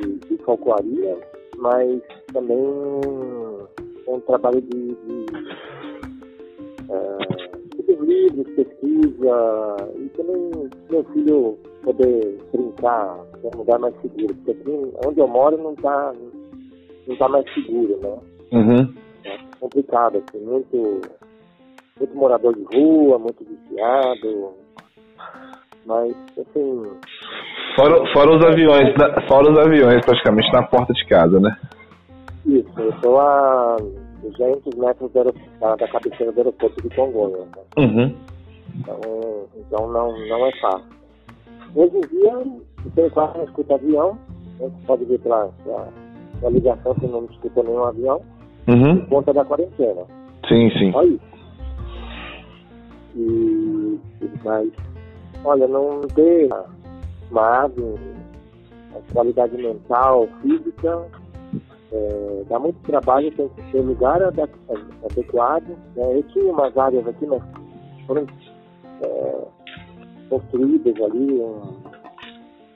[0.01, 1.17] de, de falcoaria,
[1.57, 2.01] mas
[2.31, 2.57] também
[4.07, 5.25] um trabalho de, de,
[7.99, 14.93] de livros, pesquisa, e também meu filho poder brincar num lugar mais seguro, porque aqui
[15.05, 16.13] onde eu moro não está
[17.07, 18.17] não tá mais seguro, né?
[18.51, 18.93] Uhum.
[19.25, 21.01] É complicado, assim, muito,
[21.99, 24.53] muito morador de rua, muito viciado,
[25.85, 26.83] mas assim,
[27.75, 31.55] Fora, fora os aviões, na- fora os aviões praticamente na porta de casa, né?
[32.45, 33.77] Isso, eu estou a
[34.21, 37.47] 200 metros da, da cabeceira do aeroporto de Congonhas.
[37.47, 37.63] Né?
[37.77, 38.15] Uhum.
[38.79, 38.99] Então,
[39.57, 40.85] então não, não é fácil.
[41.75, 42.45] Hoje em dia,
[42.83, 44.17] você quase não escuta avião,
[44.59, 44.71] né?
[44.87, 45.87] pode ver pela, pela,
[46.39, 48.21] pela ligação que não escuta nenhum avião,
[48.67, 48.99] Uhum.
[48.99, 50.03] por conta da quarentena.
[50.47, 50.91] Sim, sim.
[50.91, 51.19] Só isso.
[53.15, 54.69] E, e mas,
[55.43, 56.49] olha, não ter
[57.31, 57.81] uma ave,
[58.95, 61.05] a qualidade mental, física,
[61.91, 64.49] é, dá muito trabalho, tem que ter lugar ade-
[65.09, 65.67] adequado.
[65.95, 66.17] Né?
[66.17, 67.41] Eu tinha umas áreas aqui, mas
[68.05, 68.27] foram
[69.01, 69.47] é,
[70.29, 71.61] construídas ali, um,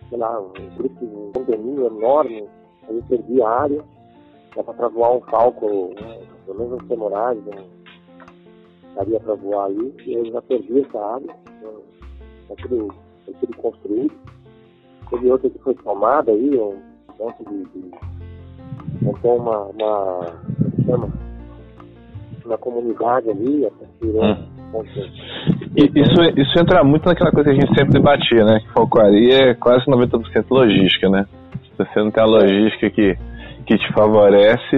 [0.10, 2.48] sei lá, um grupo, um condomínio enorme,
[2.88, 3.84] aí eu perdi a área,
[4.56, 6.20] dava para voar um falco, né?
[6.46, 11.36] pelo menos uns femorais, um, daria para voar ali, e eu já perdi essa área,
[11.58, 11.82] então,
[12.48, 12.56] tá
[13.26, 14.14] foi tudo construído.
[15.10, 16.82] Teve outra que foi tomada aí, um
[17.20, 17.92] monte de, de
[19.02, 21.10] montou uma, uma como chama?
[22.46, 24.84] Uma comunidade ali, até virou Hum.
[25.78, 28.60] isso, isso entra muito naquela coisa que a gente sempre debatia, né?
[28.60, 31.26] Que falcoaria é quase 90% logística, né?
[31.64, 33.16] Se você não tem a logística que,
[33.66, 34.76] que te favorece,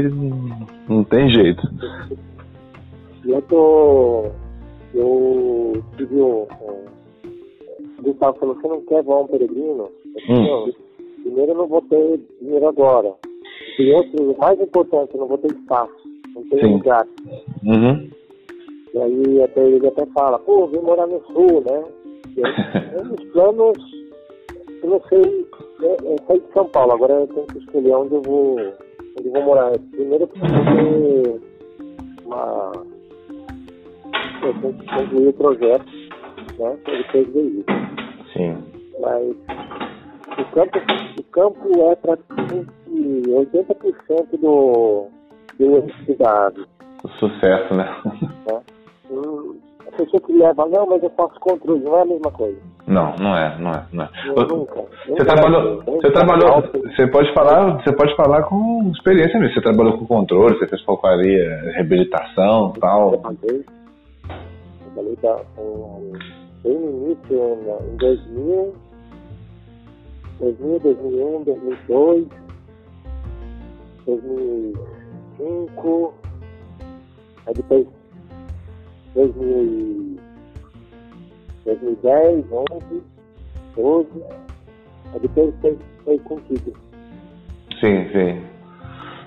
[0.88, 1.62] não- tem jeito.
[3.26, 4.26] Eu tô.
[4.94, 6.46] Eu tive um.
[8.04, 9.90] Gustavo falou: você não quer voar um peregrino?
[10.06, 10.72] Eu disse, Hum.
[11.24, 13.12] primeiro eu não vou ter dinheiro agora.
[13.78, 15.94] E outro, o mais importante, eu não vou ter espaço.
[16.34, 16.74] Não tem Sim.
[16.74, 17.08] lugar.
[17.64, 18.10] Uhum.
[18.94, 21.84] E aí até ele até fala, pô, vim morar no sul, né?
[22.38, 23.78] E aí, nos planos,
[24.82, 25.46] eu não sei,
[25.82, 29.28] é, é sair de São Paulo, agora eu tenho que escolher onde eu vou, onde
[29.28, 29.72] eu vou morar.
[29.92, 31.42] Primeiro eu preciso ter
[32.26, 32.72] uma.
[34.44, 35.86] Eu tenho que concluir o projeto,
[36.60, 36.78] né?
[36.84, 37.66] Para depois ver isso.
[38.34, 38.58] Sim.
[39.00, 39.36] Mas
[40.40, 40.80] o campo,
[41.20, 41.96] o campo é
[42.96, 45.08] praticamente 80% do,
[45.60, 46.52] do da
[47.20, 48.02] sucesso, né?
[48.48, 48.62] né?
[49.12, 49.56] Hum,
[49.88, 52.58] a pessoa que leva, não, mas eu faço controle, não é a mesma coisa.
[52.88, 54.10] Não, não é, não é, não é.
[54.26, 54.82] Eu nunca.
[55.08, 59.56] Você trabalhou, você trabalhou, você pode falar, você pode falar com experiência mesmo.
[59.56, 63.12] Você trabalhou com controle, você fez falcaria, reabilitação, tal.
[63.12, 63.66] Trabalhei,
[64.84, 66.12] trabalhei da, um,
[66.64, 67.58] bem no início,
[67.92, 68.74] em 2000,
[70.40, 72.45] 2000, 2001, 2002,
[74.06, 76.14] 2005,
[77.48, 77.88] aí depois
[79.16, 80.20] 2000,
[81.66, 83.04] 2010, 11,
[83.76, 84.08] 12,
[85.14, 86.74] aí depois foi, foi contigo.
[87.80, 88.44] Sim, sim.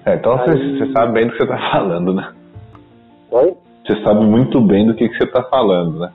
[0.07, 0.79] É, então você, aí...
[0.79, 2.33] você sabe bem do que você está falando, né?
[3.31, 3.55] Oi?
[3.87, 6.13] Você sabe muito bem do que, que você está falando, né?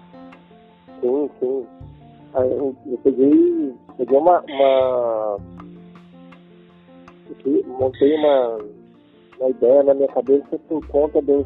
[1.01, 1.65] Sim, sim.
[2.35, 5.37] Aí eu, eu peguei, peguei uma, uma
[7.67, 8.57] montei uma,
[9.39, 11.45] uma ideia na minha cabeça por conta dos,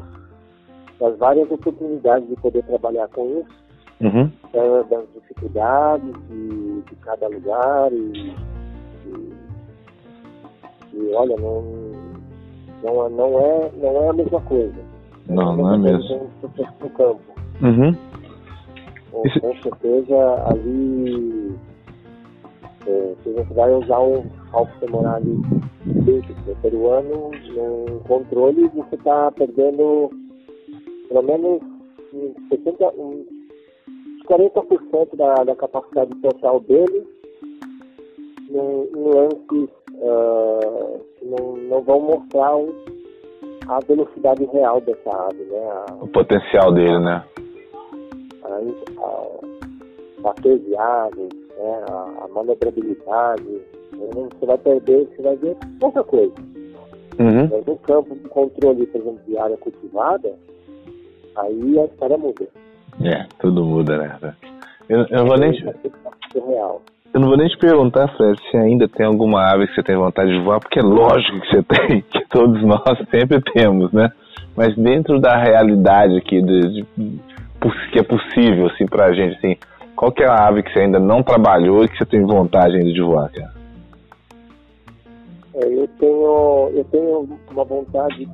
[1.00, 3.64] das várias oportunidades de poder trabalhar com isso,
[4.00, 4.30] uhum.
[4.52, 8.34] é, das dificuldades de, de cada lugar e,
[9.06, 9.32] e,
[10.94, 11.62] e, olha, não,
[12.82, 14.88] não, não, é, não é a mesma coisa.
[15.28, 16.30] Não, não é mesmo.
[16.80, 17.20] No campo.
[17.60, 17.94] Uhum.
[19.10, 21.58] Com, com certeza ali
[22.86, 25.40] é, gente vai usar um alto femoral ali
[25.86, 30.10] no peruano, no controle, você está perdendo
[31.08, 31.62] pelo menos
[32.48, 33.26] 60, uns
[34.28, 37.06] 40% da, da capacidade social dele
[38.50, 42.72] em, lances uh, que não, não vão mostrar um,
[43.68, 45.70] a velocidade real dessa ave, né?
[45.70, 47.24] A, o potencial dele, né?
[48.44, 51.84] A, a, viagens, né?
[51.90, 53.77] a, a manobrabilidade.
[53.98, 56.34] Você vai perder, você vai ver pouca coisa.
[57.18, 57.48] Uhum.
[57.50, 60.32] Mas no campo de controle, por exemplo, de área cultivada,
[61.36, 62.46] aí a história muda.
[63.04, 64.34] É, tudo muda, né?
[64.88, 65.64] Eu, eu vou nem te...
[66.34, 66.82] Real.
[67.12, 69.96] Eu não vou nem te perguntar, Fred, se ainda tem alguma ave que você tem
[69.96, 74.12] vontade de voar, porque é lógico que você tem, que todos nós sempre temos, né?
[74.56, 76.86] Mas dentro da realidade aqui, de, de,
[77.92, 79.56] que é possível, assim, pra gente, assim,
[79.96, 82.76] qual que é a ave que você ainda não trabalhou e que você tem vontade
[82.76, 83.57] ainda de voar, cara?
[85.58, 88.28] É, eu tenho, eu tenho uma vontade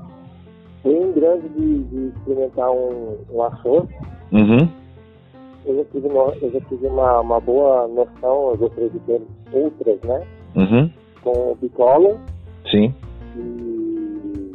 [0.82, 3.86] bem grande de, de experimentar um, um açor.
[4.32, 4.68] Uhum.
[5.66, 9.22] Eu já tive, uma, eu já tive uma, uma boa noção, eu gostaria de ter
[9.52, 10.26] outras, né?
[10.54, 10.90] Uhum.
[11.22, 12.20] Com o bicola.
[12.70, 12.94] Sim.
[13.36, 14.52] E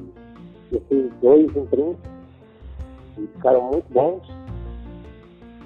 [0.72, 2.00] eu fiz dois imprints
[3.18, 4.22] e ficaram muito bons.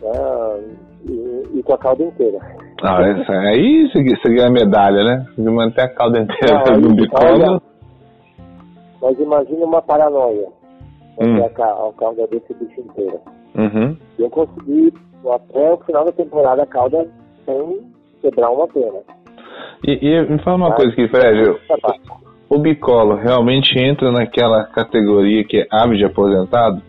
[0.02, 0.84] Né?
[1.06, 2.40] e, e com a cauda inteira.
[2.84, 5.26] Ah, essa, aí você ganha medalha, né?
[5.36, 7.62] Você manter a cauda inteira no bicola.
[9.02, 10.48] Mas imagina uma paranoia.
[11.18, 11.42] Hum.
[11.42, 13.22] A, a cauda desse bicho inteira.
[13.56, 13.96] Uhum.
[14.20, 14.94] Eu consegui,
[15.34, 17.08] até o final da temporada, a cauda
[17.46, 17.80] sem
[18.22, 19.00] quebrar uma pena.
[19.88, 21.58] E, e me fala uma Mas, coisa aqui, Fred.
[21.68, 21.94] Tá
[22.50, 26.82] o bicolo realmente entra naquela categoria que é ave de aposentado?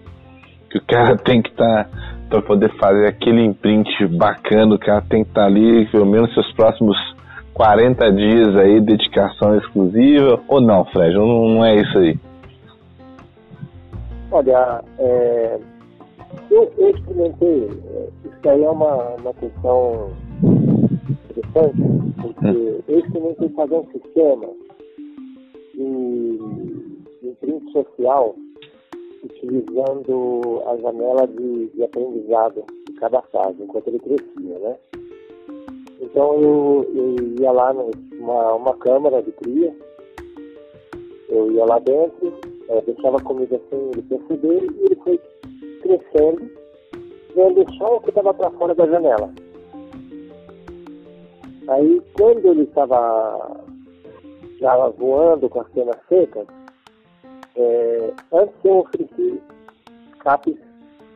[0.71, 1.85] Que o cara tem que estar.
[1.85, 6.05] Tá para poder fazer aquele imprint bacana, o cara tem que estar tá ali pelo
[6.05, 6.97] menos seus próximos
[7.53, 11.15] 40 dias aí, dedicação exclusiva, ou não, Fred?
[11.15, 12.19] Não, não é isso aí?
[14.33, 15.61] Olha, é,
[16.51, 20.11] eu, eu, experimentei, é, isso aí é uma, uma questão
[21.31, 21.83] interessante,
[22.21, 22.81] porque hum.
[22.89, 24.47] eu experimentei fazer um sistema
[25.73, 26.39] de,
[27.23, 28.35] de imprint social
[29.25, 34.77] utilizando a janela de, de aprendizado de cada fase, enquanto ele crescia, né?
[36.01, 39.75] Então eu, eu ia lá numa uma câmara de cria,
[41.29, 42.33] eu ia lá dentro,
[42.69, 45.21] é, deixava comida sem ele perceber e ele foi
[45.83, 46.51] crescendo,
[47.35, 49.31] vendo só o que estava para fora da janela.
[51.69, 53.65] Aí quando ele estava
[54.61, 56.47] já voando com as penas secas,
[57.57, 59.43] é, antes eu ofereci
[60.21, 60.57] capes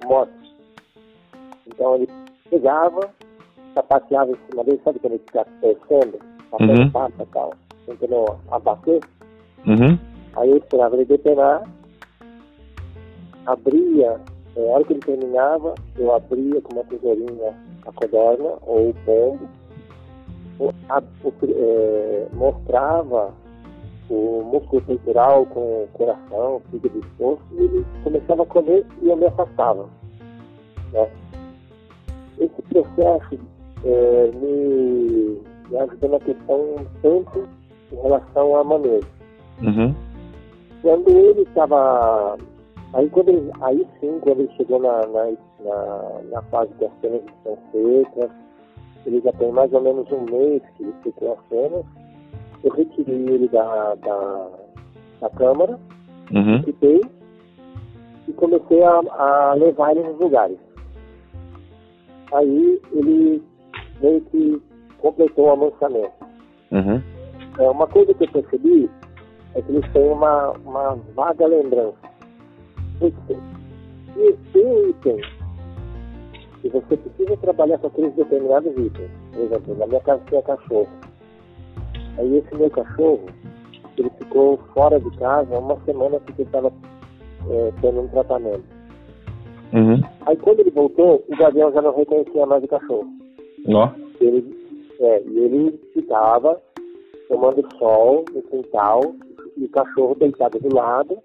[0.05, 0.55] mortos.
[1.67, 2.09] Então ele
[2.51, 3.11] pegava,
[3.75, 6.19] sapateava em cima dele, sabe quando ele fica crescendo?
[6.51, 6.91] Passando uhum.
[6.91, 7.55] pata e tal,
[7.87, 9.01] tentando abater.
[9.67, 9.99] Uhum.
[10.37, 11.63] Aí eu esperava ele depenar,
[13.47, 14.21] abria,
[14.57, 17.55] é, a hora que ele terminava, eu abria com uma tesourinha
[17.87, 19.49] a codorna ou o pombo,
[20.89, 23.33] a, o, é, mostrava
[24.11, 29.17] o músculo peitoral com o coração, fígado exposto, e ele começava a comer e eu
[29.17, 29.89] me afastava.
[30.93, 31.09] Né?
[32.39, 33.39] Esse processo
[33.85, 37.49] é, me, me ajudou na questão tanto
[37.93, 39.09] em relação a manejo.
[39.63, 39.95] Uhum.
[40.83, 42.39] Quando ele estava.
[42.95, 45.25] Aí, quando ele, aí sim, quando ele chegou na, na,
[45.61, 48.31] na, na fase das cenas estão secas,
[49.05, 51.85] ele já tem mais ou menos um mês que ele ficou as cenas,
[52.65, 54.51] eu retirei ele da, da,
[55.21, 55.79] da Câmara,
[56.33, 56.63] uhum.
[56.63, 57.01] quitei
[58.27, 60.59] e comecei a, a levar ele nos lugares.
[62.33, 63.43] Aí ele
[64.01, 64.63] meio que
[64.99, 66.13] completou o amansamento.
[66.71, 67.03] Uhum.
[67.59, 68.91] É, uma coisa que eu percebi
[69.55, 71.97] é que eles têm uma, uma vaga lembrança.
[73.01, 75.21] E tem item
[76.61, 79.11] que você precisa trabalhar com aqueles determinados itens.
[79.33, 80.89] Por exemplo, na minha casa tinha cachorro.
[82.19, 83.27] Aí esse meu cachorro,
[83.97, 86.73] ele ficou fora de casa uma semana porque estava
[87.49, 88.65] é, tendo um tratamento.
[89.73, 90.01] Uhum.
[90.27, 93.07] Aí quando ele voltou, o Gabriel já não reconhecia mais o cachorro.
[93.69, 93.91] Ó.
[94.21, 94.45] Ele,
[95.01, 96.61] é, e ele ficava
[97.29, 99.01] tomando sol no quintal,
[99.57, 101.19] e o cachorro deitado do lado,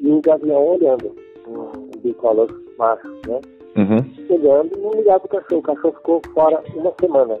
[0.00, 1.14] e o gavião olhando,
[1.46, 3.40] um bicolor macho, né?
[3.76, 4.36] Uhum.
[4.36, 5.60] Olhando e não ligava o cachorro.
[5.60, 7.38] O cachorro ficou fora uma semana.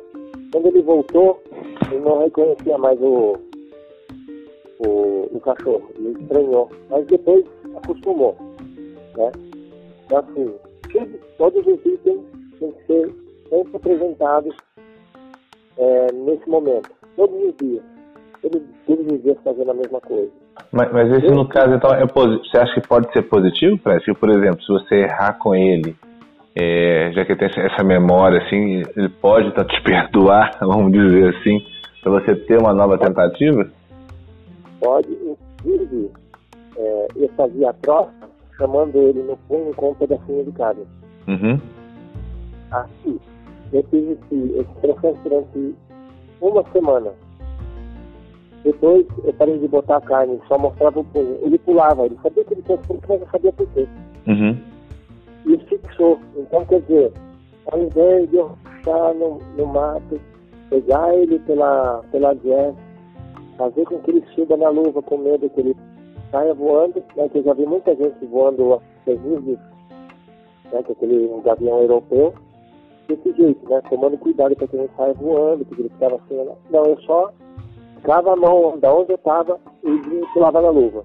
[0.52, 1.42] Quando ele voltou,
[1.90, 3.36] ele não reconhecia mais o,
[4.80, 6.70] o, o cachorro, ele estranhou.
[6.90, 7.44] Mas depois
[7.76, 8.36] acostumou,
[9.16, 9.30] né?
[10.06, 10.54] Então, assim,
[11.38, 12.20] todos os itens
[12.58, 13.14] têm que ser
[13.48, 14.56] sempre apresentados
[15.78, 17.82] é, nesse momento, todos os dias.
[18.42, 18.62] Todos,
[19.12, 20.30] os dias fazendo a mesma coisa.
[20.72, 24.02] Mas, mas esse, no caso, então, é você acha que pode ser positivo, Fred?
[24.14, 25.94] Por exemplo, se você errar com ele,
[26.56, 31.34] é, já que ele tem essa- memória, assim, ele pode então, te perdoar, vamos dizer
[31.36, 31.64] assim,
[32.02, 33.68] para você ter uma nova tentativa?
[34.80, 35.08] Pode,
[35.62, 36.10] inclusive,
[36.76, 38.12] é, eu fazia a troca
[38.56, 40.82] chamando ele no punho com um pedacinho de carne.
[41.28, 41.58] Uhum.
[42.70, 43.18] Assim,
[43.72, 45.74] eu fiz esse, esse processo durante
[46.40, 47.10] uma semana.
[48.62, 51.38] Depois eu parei de botar a carne, só mostrava o punho.
[51.42, 53.86] Ele pulava, ele sabia que ele tinha punho, mas não sabia por quê.
[54.26, 54.56] Uhum.
[55.46, 56.18] E fixou.
[56.36, 57.12] Então, quer dizer,
[57.70, 60.20] ao invés de puxar no, no mato,
[60.68, 62.74] pegar ele pela, pela jazz,
[63.56, 65.76] fazer com que ele suba na luva com medo que ele
[66.30, 69.58] saia voando, né, que eu já vi muita gente voando a Denise,
[70.72, 72.32] né, que é aquele um gavião europeu,
[73.08, 76.34] desse jeito, né, tomando cuidado para que ele não saia voando, porque ele ficava assim,
[76.34, 76.54] né?
[76.70, 77.32] não, eu só
[77.96, 81.04] ficava a mão da onde eu estava e pulava na luva.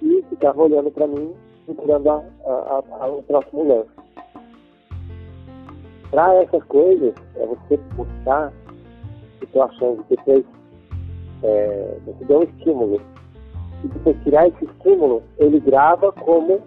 [0.00, 1.32] E ficava olhando para mim,
[1.74, 3.90] procurando a, a, a, o próximo lance.
[6.10, 8.52] Para essas coisas, é você buscar
[9.40, 10.44] situações que depois
[11.42, 13.00] é, você dá um estímulo.
[13.84, 16.60] E depois tirar esse estímulo, ele grava como,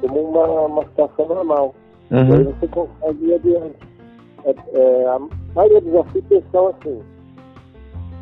[0.00, 1.74] como uma, uma situação normal.
[2.10, 2.52] E aí Uhum.
[2.52, 3.76] você consegue ir adiante.
[4.44, 5.18] É, é, a
[5.54, 7.02] maioria dos desafios são assim.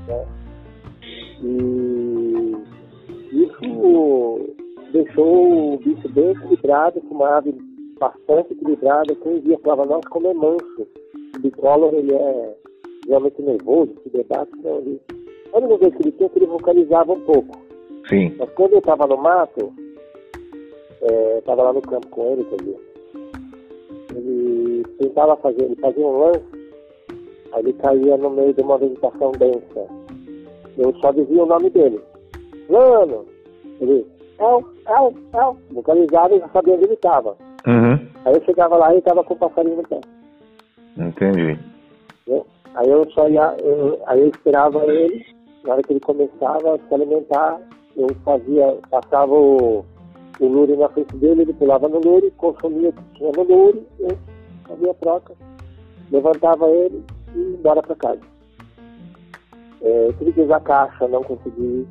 [0.07, 0.27] Né?
[1.43, 2.57] E
[3.33, 4.55] isso
[4.93, 7.55] deixou o bicho bem equilibrado, com uma ave
[7.99, 9.15] bastante equilibrada.
[9.17, 10.87] Quem via falava, nossa, como é manso.
[11.37, 12.57] O bicolor, ele é
[13.07, 14.51] realmente nervoso, se debate.
[14.63, 15.01] Não, ele...
[15.53, 17.59] A única coisa que ele tinha é que ele vocalizava um pouco.
[18.09, 18.35] Sim.
[18.39, 19.73] Mas quando eu estava no mato,
[21.39, 22.81] estava lá no campo com ele, quer dizer,
[24.15, 26.45] ele tentava fazer, ele fazia um lance,
[27.53, 29.87] aí ele caía no meio de uma vegetação densa.
[30.79, 32.01] Eu só dizia o nome dele.
[32.69, 33.27] Lano!
[33.81, 34.07] Ele,
[34.41, 37.37] El, El, El, vocalizava e já sabia onde ele estava.
[37.67, 37.93] Uhum.
[38.25, 40.01] Aí eu chegava lá e estava com o passarinho no pé.
[40.97, 41.59] Entendi.
[42.27, 42.43] né?
[42.75, 45.25] Aí eu só ia, eu- aí eu esperava ele,
[45.65, 47.61] na hora que ele começava a se alimentar,
[47.97, 49.85] eu fazia, passava o,
[50.41, 53.87] o lure na frente dele, ele pulava no lure, consumia o que tinha no lure,
[53.99, 54.17] eu
[54.69, 55.35] fazia a troca,
[56.11, 58.21] levantava ele e ia embora para casa.
[59.83, 61.87] É, eu tive que usar caixa, não consegui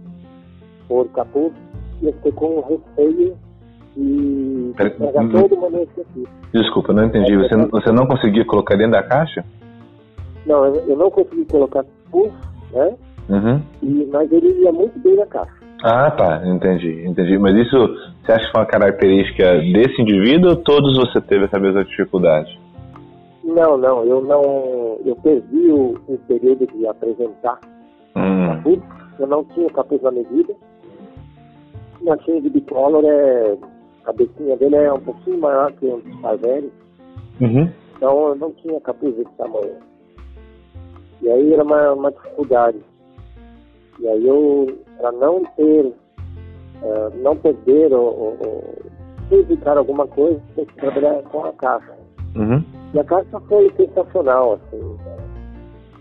[0.87, 1.51] pôr capuz,
[2.07, 3.35] eu fiquei com receio
[3.95, 5.29] de Pera- uhum.
[5.29, 6.23] todo o manejo aqui.
[6.53, 7.35] Desculpa, não entendi.
[7.35, 9.43] Você, você não conseguia colocar dentro da caixa?
[10.45, 12.31] Não, eu, não consegui colocar capuz,
[12.71, 12.95] né?
[13.29, 13.61] Uhum.
[13.83, 15.53] E, mas ele ia muito bem na caixa.
[15.83, 16.41] Ah, tá.
[16.45, 17.37] Entendi, entendi.
[17.37, 17.77] Mas isso,
[18.23, 22.59] você acha que foi uma característica desse indivíduo ou todos você teve essa mesma dificuldade?
[23.43, 24.97] Não, não, eu não.
[25.05, 27.59] Eu perdi o, o período de apresentar
[28.15, 28.81] Hum.
[29.17, 30.53] Eu não tinha capuz na medida.
[32.01, 33.57] O machinho de bicolor é.
[34.01, 36.71] A cabecinha dele é um pouquinho maior que um Parvelli.
[37.41, 37.69] Uhum.
[37.95, 39.75] Então eu não tinha capuz desse tamanho.
[41.21, 42.79] E aí era uma, uma dificuldade.
[43.99, 45.93] E aí eu, para não ter,
[46.81, 51.93] eh, não perder ou, ou, ou evitar alguma coisa, tem que trabalhar com a caixa.
[52.35, 52.63] Uhum.
[52.93, 54.97] E a caixa foi sensacional, assim,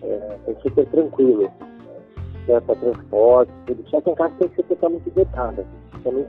[0.03, 1.51] é, foi super tranquilo,
[2.47, 3.89] né, para transporte, tudo.
[3.89, 5.67] Só que a caixa tem que ser totalmente vetada.
[6.03, 6.27] Também,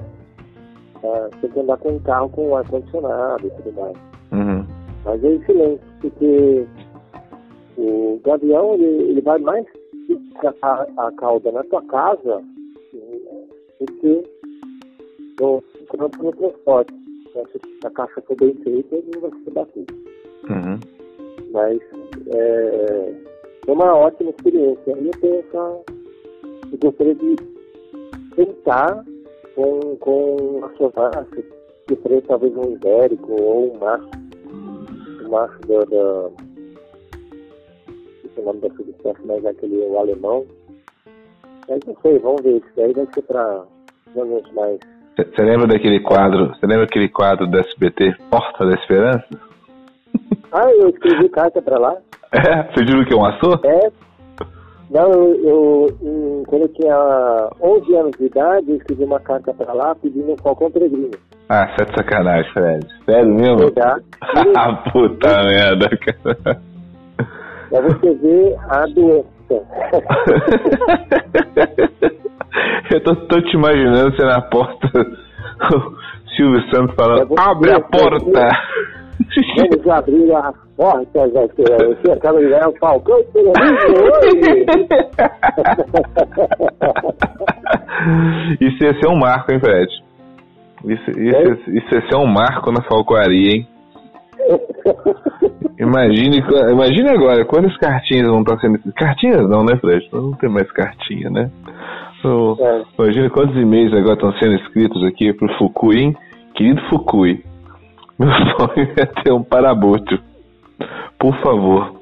[1.04, 3.98] é, tem que andar com um carro com ar-condicionado e tudo mais.
[4.32, 4.66] Uhum.
[5.06, 6.68] Mas é excelente, porque
[7.78, 9.66] o gavião ele, ele vai mais
[10.62, 12.42] a, a cauda na tua casa
[13.80, 14.24] do que
[15.40, 16.94] no campo no transporte.
[17.30, 19.86] Então, se a caixa for bem feita, ele não vai se bater.
[20.50, 20.80] Uhum.
[21.52, 21.80] Mas
[22.36, 23.14] é,
[23.66, 24.98] foi uma ótima experiência.
[24.98, 25.82] E eu tenho essa.
[26.72, 27.36] Eu gostaria de
[28.36, 29.06] tentar
[29.56, 31.44] com, com a sua raça,
[31.88, 34.10] diferente talvez um ibérico ou um macho,
[35.24, 36.30] um macho da, da
[38.40, 40.46] o nome da substância, mas é aquele o alemão.
[41.68, 43.64] Mas não sei, vamos ver, isso daí vai ser para
[44.16, 44.80] anos mais.
[45.18, 49.28] Você lembra daquele quadro, você lembra aquele quadro do SBT, Porta da Esperança?
[50.52, 51.96] Ah, eu escrevi carta para lá.
[52.32, 52.72] É?
[52.72, 53.60] Você viu que é um açor?
[53.66, 53.92] É.
[54.90, 55.88] Não, eu, eu,
[56.48, 60.38] quando eu tinha 11 anos de idade, eu escrevi uma carta para lá pedindo um
[60.38, 61.12] Falcão Peregrino.
[61.48, 62.88] Ah, você é de sacanagem, Fred.
[63.06, 63.58] Sério mesmo?
[63.58, 64.04] Verdade.
[64.58, 66.60] ah, puta merda, cara.
[67.70, 69.30] Pra você ver a doença.
[72.92, 75.96] eu tô, tô, te imaginando você na porta, o
[76.36, 78.50] Silvio Santos falando, abre a porta!
[79.20, 83.20] Vamos abrir a porta, você acaba de ganhar o Falcão
[88.62, 89.92] Isso ia ser um marco, hein, Fred?
[90.86, 91.52] Isso, isso, é?
[91.78, 93.68] isso ia ser um marco na falcoaria, hein?
[95.80, 98.80] Imagine, imagine agora, quantas cartinhas vão estar sendo.
[98.94, 100.06] Cartinhas não, né, Fred?
[100.12, 101.50] Não tem mais cartinha, né?
[102.22, 102.84] So, é.
[103.00, 106.18] Imagine quantos e-mails agora estão sendo escritos aqui pro Fukui, hein?
[106.54, 107.42] Querido Fukui,
[108.20, 110.20] meu sonho é ter um parabútil.
[111.18, 111.94] Por favor.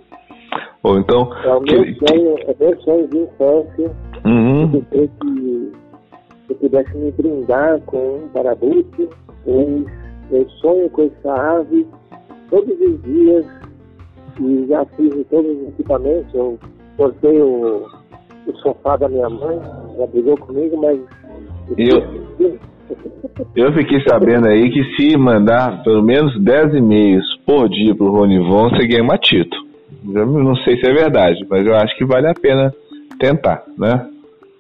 [0.84, 1.30] Ou então.
[1.44, 3.92] É o meu que, sonho, é meu sonho de infância.
[4.26, 4.82] Uhum.
[4.82, 5.74] Que, que
[6.50, 9.10] eu pudesse me brindar com um parabútil,
[9.44, 9.86] pois
[10.32, 11.88] eu sonho com essa ave
[12.50, 13.46] todos os dias
[14.42, 16.34] e já fiz todos os equipamentos.
[16.34, 16.60] Eu
[16.96, 17.86] cortei o,
[18.48, 19.60] o sofá da minha mãe,
[19.96, 21.00] ela brigou comigo, mas.
[21.78, 22.02] Eu,
[22.40, 22.58] eu
[23.74, 28.88] fiquei sabendo aí que se mandar pelo menos 10 e-mails por dia pro Ronivon, você
[28.88, 29.58] ganha uma Tito.
[30.14, 32.74] Eu não sei se é verdade, mas eu acho que vale a pena
[33.20, 34.08] tentar, né?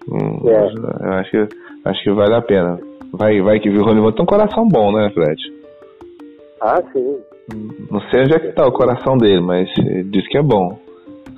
[0.10, 1.08] Hum, é.
[1.08, 1.48] Eu acho que,
[1.86, 2.80] acho que vale a pena.
[3.14, 5.42] Vai, vai que viu o Ronivon tem um coração bom, né, Fred?
[6.62, 7.18] Ah, sim.
[7.90, 9.70] Não sei onde é que tá o coração dele, mas
[10.12, 10.78] diz que é bom.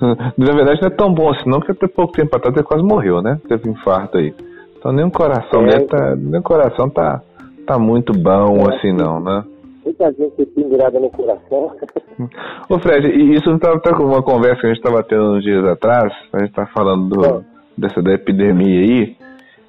[0.00, 2.82] Na verdade não é tão bom assim não, porque até pouco tempo atrás ele quase
[2.82, 3.38] morreu, né?
[3.48, 4.34] Teve um infarto aí.
[4.80, 6.16] Então nem o coração é, dele tá.
[6.16, 7.20] Nem o coração tá,
[7.66, 9.44] tá muito bom é, assim não, né?
[9.84, 11.70] Muita gente pendurada no coração.
[12.68, 15.64] Ô Fred, isso estava até com uma conversa que a gente estava tendo uns dias
[15.66, 17.40] atrás, a gente tá falando do, é.
[17.76, 19.16] dessa da epidemia aí.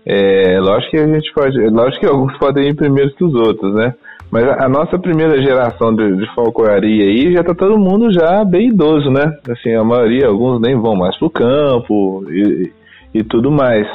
[0.06, 1.60] É, lógico que a gente pode.
[1.70, 3.94] Lógico que alguns podem ir primeiro que os outros, né?
[4.32, 8.46] Mas a, a nossa primeira geração de, de falcoaria aí já tá todo mundo já
[8.46, 9.38] bem idoso, né?
[9.50, 12.72] Assim, a maioria, alguns nem vão mais pro campo e,
[13.14, 13.86] e tudo mais.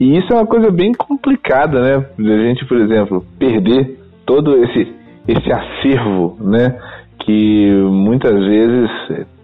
[0.00, 2.06] E isso é uma coisa bem complicada, né?
[2.18, 4.90] A gente, por exemplo, perder todo esse,
[5.28, 6.80] esse acervo, né?
[7.18, 8.90] Que muitas vezes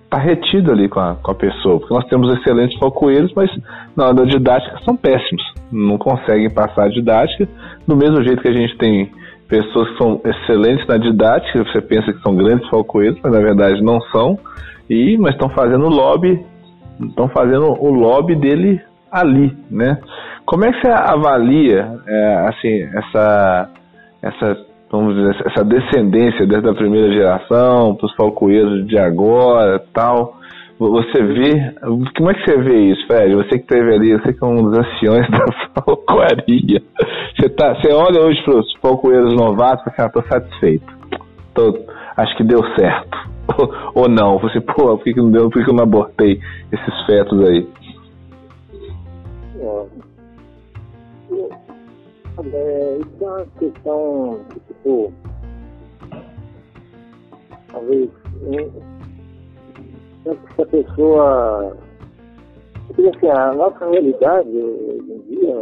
[0.04, 1.78] está retido ali com a, com a pessoa.
[1.78, 3.50] Porque nós temos excelentes falcoeiros, mas
[3.94, 5.44] na hora da didática são péssimos.
[5.70, 7.46] Não conseguem passar a didática.
[7.86, 9.10] Do mesmo jeito que a gente tem
[9.48, 13.82] pessoas que são excelentes na didática, você pensa que são grandes falcoeiros, mas na verdade
[13.82, 14.38] não são,
[14.88, 16.44] e mas estão fazendo lobby,
[17.00, 18.80] estão fazendo o lobby dele
[19.10, 19.98] ali, né?
[20.46, 23.70] Como é que você avalia é, assim essa
[24.22, 30.36] essa vamos dizer essa descendência desde a primeira geração para os falcoeiros de agora, tal?
[30.78, 31.74] Você vê,
[32.16, 33.34] como é que você vê isso, Fred?
[33.34, 36.82] Você que teve ali, você que é um dos anciões da falcoaria.
[37.34, 40.86] Você, tá, você olha hoje para os falcoeiros novatos e fala, ah, satisfeito.
[41.54, 41.78] Tô,
[42.18, 43.16] acho que deu certo.
[43.58, 45.84] Ou, ou não, você, pô, por que, que não deu, por que, que eu não
[45.84, 46.40] abortei
[46.70, 47.66] esses fetos aí?
[49.58, 49.86] É,
[52.52, 55.12] é, isso é uma questão, tipo,
[57.72, 58.10] talvez
[60.54, 61.76] se a pessoa.
[62.86, 65.54] Porque assim, a nossa realidade hoje em dia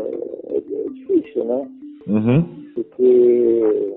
[0.49, 0.61] é, é
[0.91, 1.69] difícil, né?
[2.07, 2.43] Uhum.
[2.75, 3.97] Porque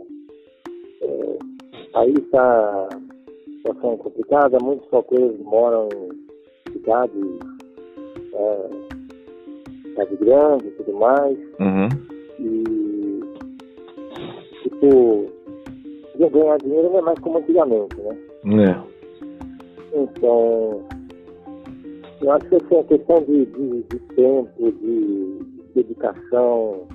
[1.01, 1.37] é,
[1.95, 2.89] aí está a
[3.57, 7.39] situação complicada, muitos falqueiros moram em cidades,
[8.33, 8.69] é,
[9.83, 11.37] cidade grande e tudo mais.
[11.59, 12.16] Uhum.
[12.39, 12.77] E
[14.63, 15.25] tipo,
[16.17, 18.17] ganhar dinheiro não é mais como antigamente, né?
[18.65, 18.97] É.
[19.93, 20.81] Então,
[22.21, 25.39] eu acho que assim, a questão de, de, de tempo, de
[25.75, 26.87] dedicação,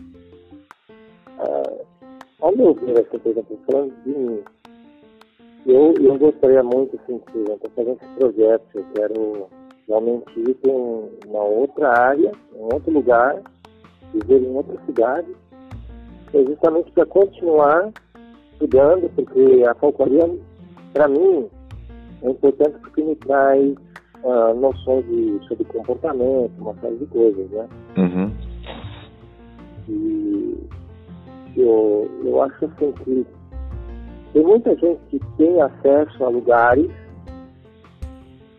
[1.39, 1.87] uh,
[2.41, 4.43] ao meu ver, assim, por exemplo, falando de mim,
[5.67, 9.47] eu, eu gostaria muito, assim, por exemplo, fazer esse projeto, eu quero
[9.89, 13.43] realmente ir para uma outra área, em outro lugar,
[14.13, 15.29] viver em outra cidade,
[16.33, 17.91] justamente para continuar
[18.53, 20.31] estudando, porque a falcoaria,
[20.93, 21.49] para mim,
[22.23, 23.75] é importante porque me traz
[24.23, 27.69] uh, noções de, sobre comportamento, uma série de coisas, né?
[27.97, 28.33] Uhum.
[29.89, 30.59] E
[31.57, 33.27] eu, eu acho assim que
[34.33, 36.91] tem muita gente que tem acesso a lugares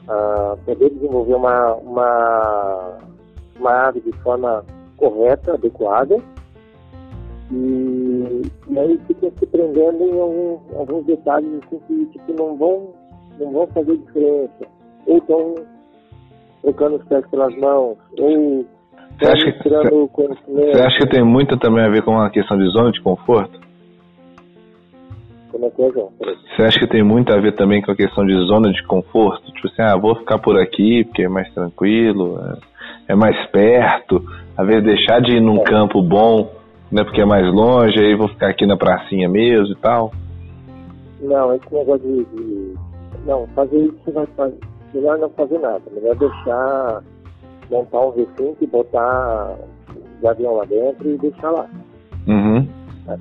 [0.08, 2.98] a poder desenvolver uma, uma,
[3.58, 4.64] uma ave de forma
[5.04, 6.18] correta, adequada,
[7.52, 12.94] e, e aí fica se prendendo em algum, alguns detalhes assim, que, que não, vão,
[13.40, 14.66] não vão fazer diferença.
[15.06, 15.56] Ou estão
[16.62, 18.66] trocando os pés pelas mãos, ou
[19.20, 22.68] você acha, que, você acha que tem muito também a ver com a questão de
[22.70, 23.62] zona de conforto?
[25.52, 26.10] Como é que é, João?
[26.20, 29.52] Você acha que tem muito a ver também com a questão de zona de conforto?
[29.52, 32.73] Tipo assim, ah, vou ficar por aqui porque é mais tranquilo, é,
[33.08, 34.24] é mais perto,
[34.58, 35.64] às vezes deixar de ir num é.
[35.64, 36.52] campo bom,
[36.92, 40.12] né, porque é mais longe, aí vou ficar aqui na pracinha mesmo e tal?
[41.22, 42.74] Não, esse negócio de, de...
[43.26, 44.60] Não, fazer isso você vai fazer.
[44.94, 47.04] Melhor não fazer nada, melhor deixar
[47.72, 49.58] montar um V5 e botar
[50.22, 51.68] o avião lá dentro e deixar lá.
[52.28, 52.68] Uhum.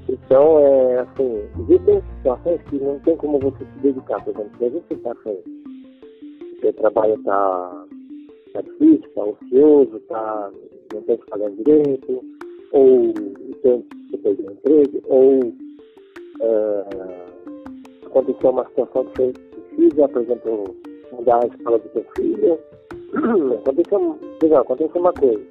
[0.08, 4.84] Então, é assim, existem situações que não tem como você se dedicar, por exemplo, gente
[4.90, 5.38] está assim,
[6.60, 7.84] seu trabalho está
[8.52, 10.50] tá difícil, está ocioso, tá,
[10.92, 12.24] não tem que pagar direito,
[12.72, 13.12] ou
[13.62, 15.38] tem que perder o emprego, ou
[16.40, 16.86] uh,
[18.06, 20.76] aconteceu uma situação que você precisa, por exemplo,
[21.12, 22.58] mudar a escola do seu filho,
[23.60, 25.42] aconteceu, legal, aconteceu uma coisa.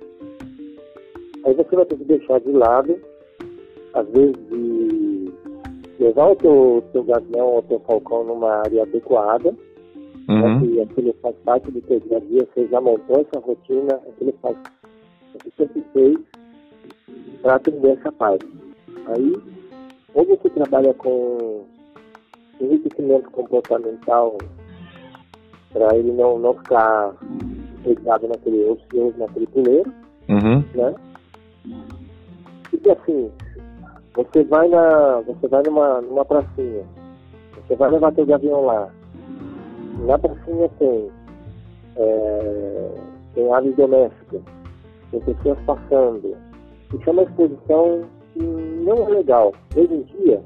[1.43, 2.99] Aí você vai ter que deixar de lado,
[3.93, 5.33] às vezes, de
[5.99, 9.55] levar o teu, teu gavião ou teu falcão numa área adequada,
[10.31, 10.59] uhum.
[10.59, 13.95] né, que aquilo faz parte do teu dia a dia, você já montou essa rotina,
[14.09, 14.57] aquilo faz,
[15.33, 16.17] você sempre fez
[17.41, 18.47] para atender essa parte.
[19.07, 19.35] Aí,
[20.13, 21.63] ou você trabalha com
[22.59, 24.37] enriquecimento comportamental
[25.73, 27.15] para ele não, não ficar
[27.83, 29.91] deitado naquele ocioso, naquele puleiro,
[30.29, 30.63] uhum.
[30.75, 30.95] né?
[32.83, 33.31] E assim,
[34.15, 35.21] você vai na.
[35.21, 36.83] Você vai numa, numa pracinha,
[37.55, 38.89] você vai levar teu avião lá.
[39.99, 41.11] Na pracinha tem,
[41.97, 42.91] é,
[43.33, 44.41] tem aves domésticas,
[45.11, 46.35] tem pessoas passando.
[46.93, 49.53] Isso é uma exposição que não é legal.
[49.75, 50.41] Hoje em dia,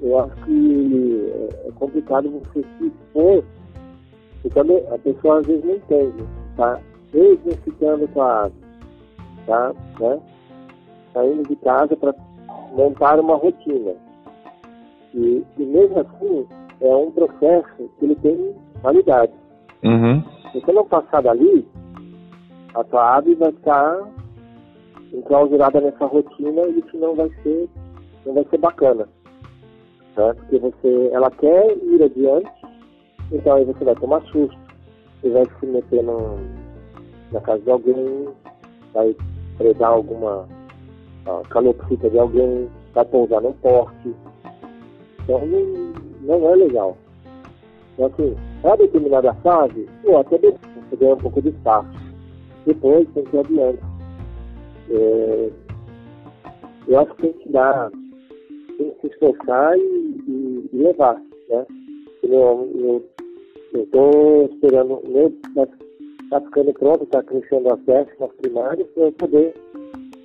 [0.00, 1.32] eu acho que
[1.66, 3.44] é complicado você se expor
[4.44, 6.24] e também a pessoa às vezes não entende,
[6.56, 6.80] tá?
[7.12, 8.54] Exercitando com a ave,
[9.46, 9.72] tá?
[10.00, 10.20] Né?
[11.12, 12.14] Saindo de casa para
[12.72, 13.92] montar uma rotina.
[15.12, 16.46] E, e, mesmo assim,
[16.80, 19.32] é um processo que ele tem validade.
[19.82, 20.22] Uhum.
[20.52, 21.66] Se você não passar dali,
[22.74, 24.00] a tua ave vai ficar
[25.12, 27.68] enclausurada nessa rotina e isso não vai ser,
[28.26, 29.08] não vai ser bacana.
[30.16, 30.34] Né?
[30.34, 32.50] Porque você, ela quer ir adiante,
[33.32, 34.58] então aí você vai tomar susto,
[35.20, 36.38] você vai se meter no,
[37.32, 38.28] na casa de alguém,
[38.92, 39.14] vai
[39.56, 40.48] predar alguma
[41.26, 44.14] uh, calopsita de alguém, vai pousar num porte.
[45.22, 46.96] Então não, não é legal.
[47.94, 51.88] Então assim, para determinada fase, pô, até você ganha um pouco de espaço.
[52.66, 53.82] Depois tem que ir adiante.
[54.90, 55.50] É,
[56.88, 57.90] eu acho que tem que dar,
[58.76, 59.80] tem que se esforçar e,
[60.28, 61.14] e, e levar,
[61.48, 61.66] né?
[62.22, 63.04] Eu, eu
[63.72, 65.32] eu estou esperando o meu
[66.24, 69.54] está ficando pronto, está crescendo as décimas primárias para eu poder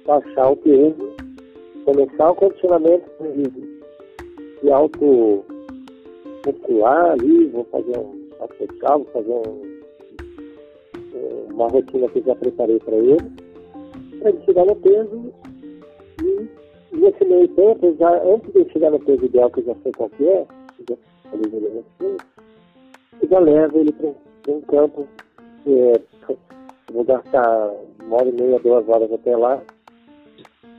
[0.06, 1.16] baixar o peso,
[1.86, 5.46] começar o condicionamento de, de alto
[6.46, 8.25] muscular ali, vou fazer um
[8.60, 9.76] vertical, vou fazer um,
[11.54, 13.18] uma rotina que eu já preparei para ele,
[14.20, 15.34] para ele chegar no peso
[16.22, 16.50] e
[16.98, 20.10] nesse meio tempo, já, antes de chegar no peso ideal, que eu já sei qual
[20.10, 20.46] que é,
[20.90, 20.96] já
[21.30, 21.84] falei
[23.22, 25.08] e já leva ele para um campo
[25.64, 26.02] que é,
[26.92, 27.72] vou gastar
[28.04, 29.62] uma hora e meia, duas horas até lá,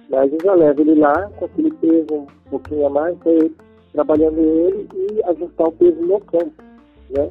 [0.09, 3.17] mas eu já levo ele lá com aquele peso um pouquinho a mais,
[3.93, 6.53] trabalhando ele e ajustar o peso no campo,
[7.11, 7.31] né?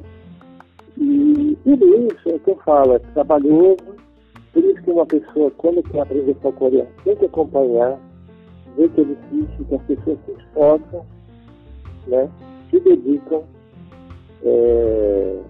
[0.98, 3.76] E tudo isso é o que eu falo, é trabalhoso,
[4.52, 7.98] por isso que uma pessoa, quando quer aprender falconear, tem que acompanhar,
[8.76, 11.06] ver que é difícil, que as pessoas se esforçam,
[12.06, 12.30] né?
[12.70, 13.42] Se dedicam
[14.42, 15.40] é,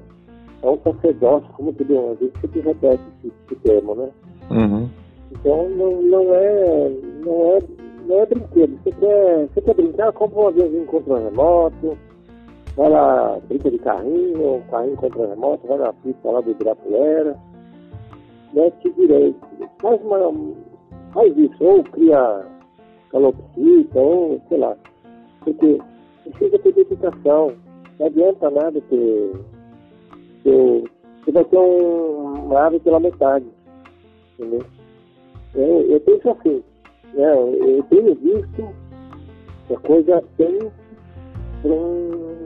[0.63, 4.09] é um sacerdócio, como que deu, a gente sempre repete esse, esse termo, né?
[4.51, 4.89] Uhum.
[5.33, 6.91] Então não, não é
[7.25, 7.59] não é
[8.07, 8.79] não é brinquedo.
[8.83, 11.99] Você quer, você quer brincar, compra um aviãozinho contra remoto,
[12.77, 17.37] vai lá, brinca de carrinho, carrinho contra remoto, vai na pista lá do Ibirapuera,
[18.53, 19.41] mete direito,
[19.81, 20.33] faz uma.
[21.13, 22.47] faz isso, ou cria
[23.11, 24.77] calopsita, ou sei lá.
[25.41, 25.79] Porque
[26.25, 27.53] precisa ter dedicação
[27.99, 29.33] não adianta nada ter
[30.43, 30.85] Porque
[31.25, 33.47] você vai ter um, uma árvore pela metade.
[34.39, 34.65] Entendeu?
[35.55, 36.63] Eu, eu penso assim,
[37.15, 37.33] né?
[37.35, 38.69] eu tenho visto
[39.67, 40.71] que a coisa tem
[41.65, 42.46] um,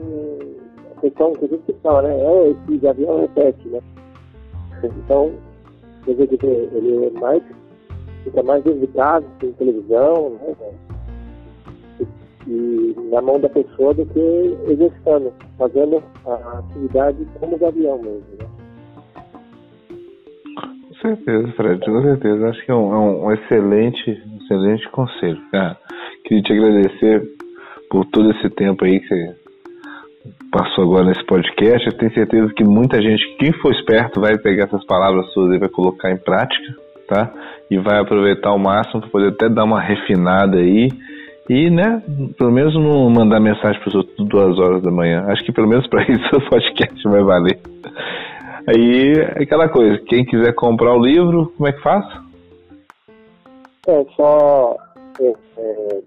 [1.09, 2.15] que a gente fala, né?
[2.15, 3.79] É, esse avião repete, né?
[4.83, 5.31] Então,
[6.05, 7.43] quer dizer que ele é mais,
[8.23, 10.55] fica mais dedicado em televisão, né?
[12.47, 18.47] E, na mão da pessoa do que exercitando, fazendo a atividade como gavião mesmo, né?
[20.87, 22.49] Com certeza, Fred, com certeza.
[22.49, 24.11] Acho que é um, é um excelente,
[24.41, 25.77] excelente conselho, cara.
[26.25, 27.23] Queria te agradecer
[27.89, 29.40] por todo esse tempo aí que você
[30.51, 31.87] passou agora nesse podcast.
[31.87, 35.59] Eu tenho certeza que muita gente, quem for esperto, vai pegar essas palavras suas e
[35.59, 36.75] vai colocar em prática,
[37.07, 37.31] tá?
[37.69, 40.89] E vai aproveitar ao máximo para poder até dar uma refinada aí.
[41.49, 42.01] E, né,
[42.37, 45.25] pelo menos não mandar mensagem para os outros duas horas da manhã.
[45.27, 47.59] Acho que pelo menos para isso o podcast vai valer.
[48.67, 52.05] Aí, aquela coisa, quem quiser comprar o livro, como é que faz?
[53.87, 54.75] É só
[55.19, 56.01] é, é,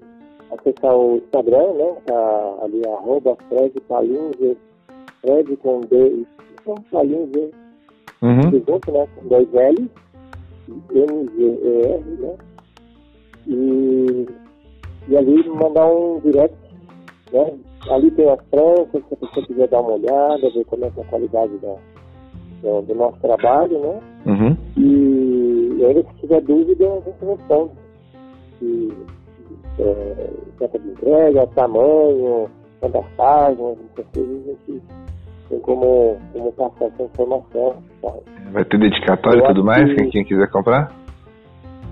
[0.58, 1.96] acessar o Instagram, né?
[2.06, 4.56] Tá ali, arroba Fred Palinzer,
[5.20, 6.24] Fred com D,
[6.60, 7.50] então, Palinzer,
[8.22, 8.50] Uhum.
[8.66, 9.06] junto, né?
[9.16, 9.90] Com dois L,
[10.94, 12.36] M-G-E-R, né?
[13.46, 14.26] E,
[15.08, 16.56] e ali mandar um direct,
[17.32, 17.52] né?
[17.90, 21.00] Ali tem as tranças, se a pessoa quiser dar uma olhada, ver como é que
[21.00, 21.76] é a qualidade da,
[22.62, 24.00] do, do nosso trabalho, né?
[24.26, 24.56] Uhum.
[24.78, 27.72] E, e ainda se tiver dúvida, a gente responde.
[28.62, 28.92] E,
[29.78, 30.30] é,
[30.60, 32.48] data de entrega, tamanho,
[33.16, 34.82] páginas, essas coisas, a gente
[35.48, 37.76] tem como, como passar essa informação.
[38.02, 38.12] Tá?
[38.52, 40.92] Vai ter dedicatória e tudo mais, que- quem, quiser comprar?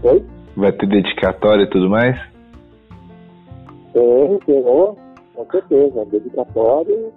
[0.05, 0.25] Oi?
[0.57, 2.17] Vai ter dedicatória e tudo mais?
[3.93, 4.97] Tem, tem, com
[5.51, 7.13] certeza, dedicatório.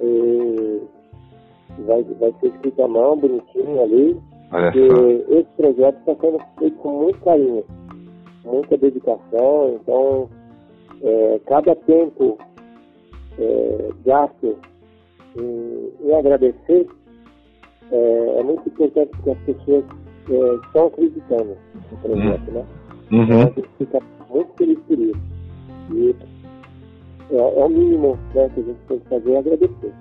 [0.00, 0.82] E
[1.86, 4.20] vai, vai ser escrito à mão, bonitinho ali.
[4.52, 5.06] Olha só.
[5.36, 7.64] esse projeto está sendo feito com muito carinho,
[8.44, 9.78] muita dedicação.
[9.80, 10.28] Então,
[11.02, 12.38] é, cada tempo
[13.38, 14.56] é, gasto
[15.36, 16.86] em, em agradecer
[17.90, 19.84] é, é muito importante porque as pessoas
[20.30, 21.56] é, estão acreditando
[21.90, 22.64] no projeto, né?
[23.10, 23.40] Então, a Uhum.
[23.54, 23.98] gente fica
[24.30, 25.20] muito feliz por isso.
[25.92, 26.16] E
[27.30, 29.92] é, é o mínimo né, que a gente tem que fazer é agradecer.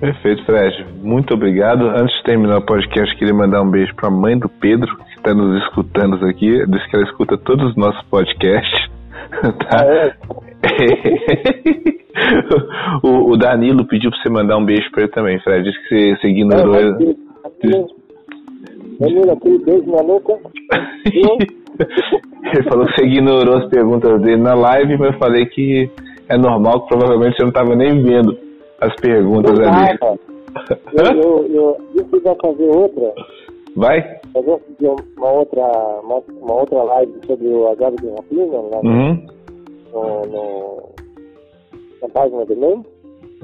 [0.00, 0.84] Perfeito, Fred.
[1.02, 1.86] Muito obrigado.
[1.88, 4.94] Antes de terminar o podcast, queria mandar um beijo para a mãe do Pedro,
[5.24, 6.66] está nos escutando aqui.
[6.66, 8.84] Diz que ela escuta todos os nossos podcasts.
[9.34, 9.80] Tá?
[9.80, 10.14] Ah, é?
[13.02, 15.64] o, o Danilo pediu para você mandar um beijo para ele também, Fred.
[15.64, 17.16] Diz que você, você ignorou É, ele.
[19.00, 20.34] Danilo, aquele beijo na nuca.
[22.54, 25.90] Ele falou que você ignorou as perguntas dele na live, mas eu falei que
[26.28, 28.38] é normal, que provavelmente você não estava nem vendo
[28.80, 29.98] as perguntas ali.
[30.00, 30.14] Ah,
[30.92, 33.12] eu, eu, eu, eu quiser fazer outra,
[33.76, 34.20] Vai?
[34.34, 34.60] Fazer
[35.16, 35.62] uma outra,
[36.02, 39.26] uma, uma outra live sobre o agave de rapina lá Uhum.
[39.92, 40.82] no, no-
[42.02, 42.82] na página do MEI.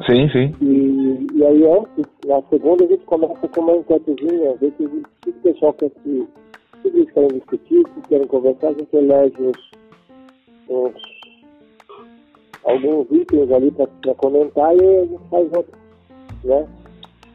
[0.07, 0.55] Sim, sim.
[0.63, 5.03] E, e aí antes, na segunda, a gente começa com uma enquetezinha, ver que o
[5.23, 6.27] que o pessoal quer que
[6.85, 9.71] eles querem discutir, que querem conversar, a gente elege uns,
[10.71, 10.95] uns
[12.65, 15.79] alguns itens ali para comentar e a gente faz outro,
[16.45, 16.67] né?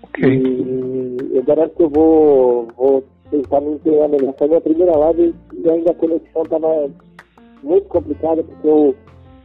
[0.03, 0.23] Ok.
[0.33, 4.33] E eu garanto que eu vou, vou tentar me empenhar melhor.
[4.37, 6.89] Foi a minha primeira live e ainda a conexão estava
[7.63, 8.95] muito complicada porque o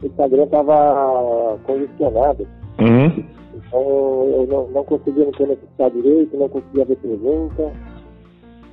[0.03, 2.47] Instagram estava congestionado.
[2.79, 3.23] Uhum.
[3.55, 3.81] Então
[4.33, 7.71] eu não, não conseguia me conectar direito, não conseguia ver pergunta.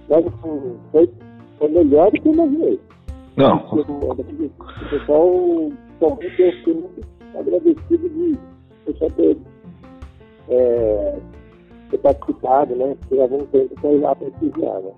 [0.08, 1.10] Mas assim, foi,
[1.58, 2.80] foi melhor do que eu imaginei.
[3.36, 5.70] Não, O pessoal
[6.00, 7.06] realmente eu fiquei muito
[7.38, 8.38] agradecido de
[8.86, 9.36] o pessoal ter,
[10.48, 11.18] é,
[11.90, 12.96] ter participado, né?
[13.08, 14.90] Ter algum tempo para ir lá prestigiar, né?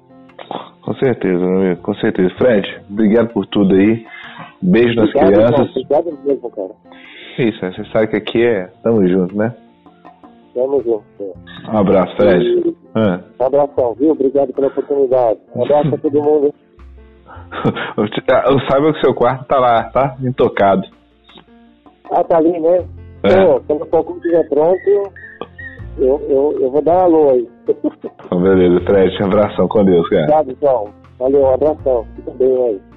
[0.83, 2.35] com certeza, meu amigo, com certeza.
[2.37, 4.05] Fred, obrigado por tudo aí.
[4.63, 5.53] Beijo nas Obrigado, crianças.
[5.53, 5.71] irmão.
[5.71, 6.71] Obrigado mesmo, cara.
[7.39, 8.67] Isso, você sabe que aqui é.
[8.83, 9.55] Tamo junto, né?
[10.55, 11.05] Tamo junto.
[11.73, 12.75] Um abraço, Fred.
[12.95, 13.21] Ah.
[13.41, 14.11] Um abração, viu?
[14.13, 15.39] Obrigado pela oportunidade.
[15.55, 16.55] Um abraço a todo mundo.
[18.69, 20.17] Saiba que seu quarto tá lá, tá?
[20.23, 20.83] Intocado.
[22.11, 22.85] Ah, tá ali, né?
[23.23, 23.45] É.
[23.45, 25.13] Pô, quando o Falcão estiver pronto,
[26.01, 27.49] eu, eu, eu vou dar um alô aí.
[27.69, 29.23] Então, beleza, Fred.
[29.23, 30.23] Um abração com Deus, cara.
[30.23, 30.89] Obrigado, João.
[31.19, 32.07] Valeu, um abração.
[32.17, 32.90] Fica bem aí.